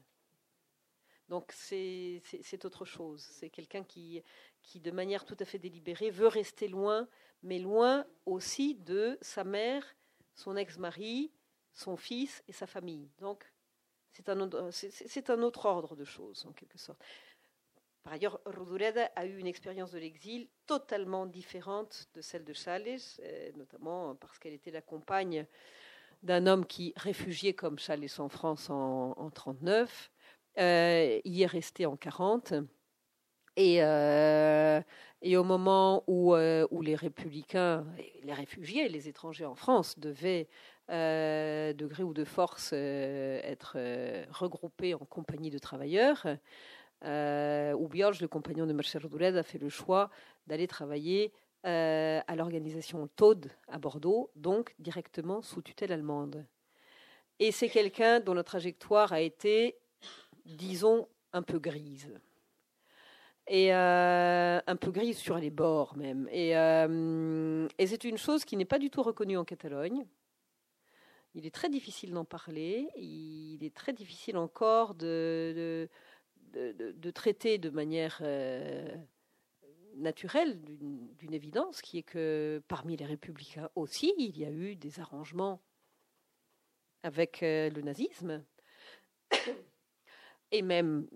[1.29, 2.21] Donc c'est
[2.65, 3.21] autre chose.
[3.21, 4.21] C'est quelqu'un qui,
[4.61, 7.07] qui, de manière tout à fait délibérée, veut rester loin,
[7.41, 9.95] mais loin aussi de sa mère,
[10.35, 11.31] son ex-mari,
[11.73, 13.09] son fils et sa famille.
[13.19, 13.51] Donc
[14.11, 17.01] c'est un, un autre ordre de choses, en quelque sorte.
[18.03, 22.97] Par ailleurs, Rodureda a eu une expérience de l'exil totalement différente de celle de Chales,
[23.19, 25.45] euh, notamment parce qu'elle était la compagne
[26.23, 30.11] d'un homme qui, réfugié comme Chales en France en 1939,
[30.57, 32.53] euh, y est resté en 40.
[33.55, 34.81] Et, euh,
[35.21, 37.85] et au moment où, où, les républicains,
[38.23, 40.47] les réfugiés, les étrangers en France devaient,
[40.89, 43.77] de gré ou de force, être
[44.31, 46.25] regroupés en compagnie de travailleurs,
[47.03, 50.09] euh, où le compagnon de Marcel Rodurez, a fait le choix
[50.47, 51.33] d'aller travailler
[51.65, 56.45] euh, à l'organisation TAUD à Bordeaux, donc directement sous tutelle allemande.
[57.39, 59.77] Et c'est quelqu'un dont la trajectoire a été,
[60.45, 62.11] disons, un peu grise.
[63.47, 66.27] Et euh, un peu grise sur les bords même.
[66.31, 70.05] Et, euh, et c'est une chose qui n'est pas du tout reconnue en Catalogne.
[71.33, 72.89] Il est très difficile d'en parler.
[72.95, 75.87] Il est très difficile encore de,
[76.51, 78.95] de, traiter de manière euh,
[79.95, 84.99] naturelle d'une évidence, qui est que parmi les républicains aussi, il y a eu des
[84.99, 85.61] arrangements
[87.03, 88.43] avec euh, le nazisme.
[90.53, 91.07] Et même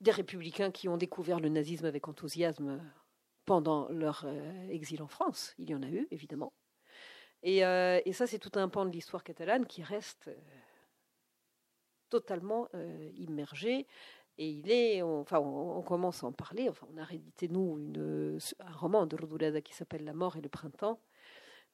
[0.00, 2.82] des républicains qui ont découvert le nazisme avec enthousiasme
[3.46, 5.54] pendant leur euh, exil en France.
[5.58, 6.52] Il y en a eu, évidemment.
[7.42, 7.60] Et,
[8.12, 10.30] ça, c'est tout un pan de l'histoire catalane qui reste
[12.08, 12.70] totalement
[13.16, 13.86] immergé.
[14.38, 16.68] Et il est, on, enfin, on, commence à en parler.
[16.68, 17.78] Enfin, on a réédité nous
[18.60, 20.98] un roman de Rodulada qui s'appelle La mort et le printemps,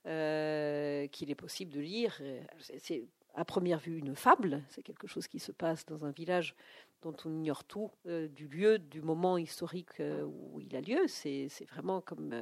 [0.07, 2.21] euh, qu'il est possible de lire.
[2.59, 3.05] C'est-
[3.35, 4.61] à première vue une fable.
[4.71, 6.57] C'est quelque chose qui se passe dans un village
[7.01, 11.07] dont on ignore tout euh, du lieu, du moment historique euh, où il a lieu.
[11.07, 12.35] C'est vraiment comme,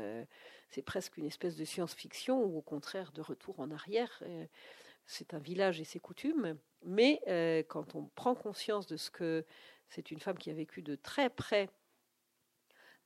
[0.70, 4.22] c'est presque une espèce de science-fiction ou au contraire de retour en arrière.
[5.04, 7.20] C'est un village et ses coutumes, mais
[7.68, 9.44] quand on prend conscience de ce que
[9.88, 11.70] c'est une femme qui a vécu de très près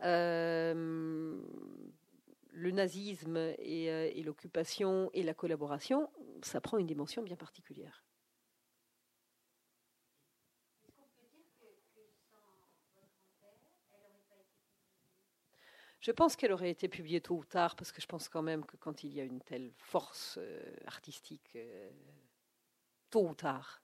[0.03, 1.41] euh,
[2.51, 6.11] le nazisme et, euh, et l'occupation et la collaboration,
[6.43, 8.05] ça prend une dimension bien particulière.
[16.03, 18.67] Je pense qu'elle aurait été publiée tôt ou tard, parce que je pense quand même
[18.67, 21.91] que quand il y a une telle force euh, artistique, euh,
[23.09, 23.82] tôt ou tard,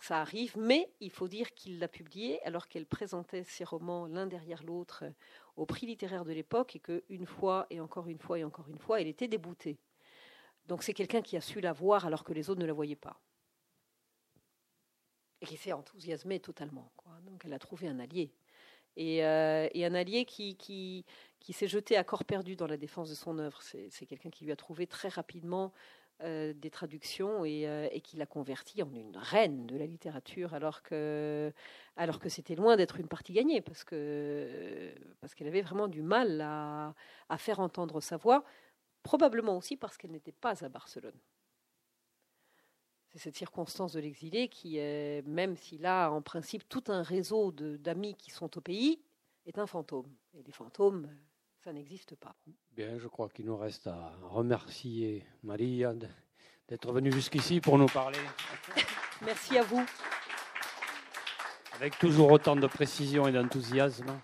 [0.00, 0.56] ça arrive.
[0.56, 5.04] Mais il faut dire qu'il l'a publiée alors qu'elle présentait ses romans l'un derrière l'autre
[5.04, 5.10] euh,
[5.56, 8.78] au prix littéraire de l'époque et qu'une fois et encore une fois et encore une
[8.78, 9.78] fois, elle était déboutée.
[10.66, 12.96] Donc c'est quelqu'un qui a su la voir alors que les autres ne la voyaient
[12.96, 13.20] pas.
[15.40, 16.92] Et qui s'est enthousiasmé totalement.
[17.22, 18.32] Donc elle a trouvé un allié.
[18.96, 21.04] Et, euh, un allié qui,
[21.50, 23.60] s'est jeté à corps perdu dans la défense de son œuvre.
[23.62, 25.72] C'est quelqu'un qui lui a trouvé très rapidement
[26.22, 30.82] euh, des traductions et, euh, qui l'a convertie en une reine de la littérature, alors
[30.82, 31.52] que,
[31.96, 33.84] alors que c'était loin d'être une partie gagnée, parce
[35.20, 36.94] parce qu'elle avait vraiment du mal à,
[37.28, 38.44] à faire entendre sa voix,
[39.02, 41.18] probablement aussi parce qu'elle n'était pas à Barcelone.
[43.08, 47.52] C'est cette circonstance de l'exilé qui, est, même s'il a en principe tout un réseau
[47.52, 49.00] d'amis qui sont au pays,
[49.46, 50.12] est un fantôme.
[50.34, 51.08] Et les fantômes,
[51.66, 52.32] ça n'existe pas.
[52.76, 55.94] Bien, je crois qu'il nous reste à remercier Maria
[56.68, 58.20] d'être venue jusqu'ici pour nous parler
[59.24, 59.84] Merci à vous.
[61.74, 64.16] avec toujours autant de précision et d'enthousiasme.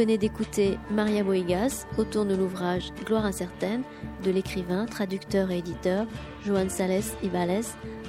[0.00, 3.82] Venez d'écouter Maria Boigas autour de l'ouvrage Gloire incertaine
[4.24, 6.06] de l'écrivain, traducteur et éditeur
[6.42, 7.64] Joan Sales Ibales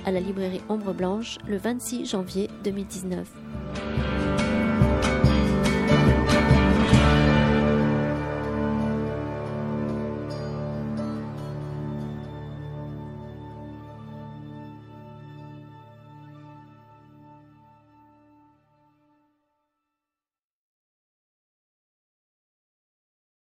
[0.05, 3.27] à la librairie Ombre Blanche le 26 janvier 2019.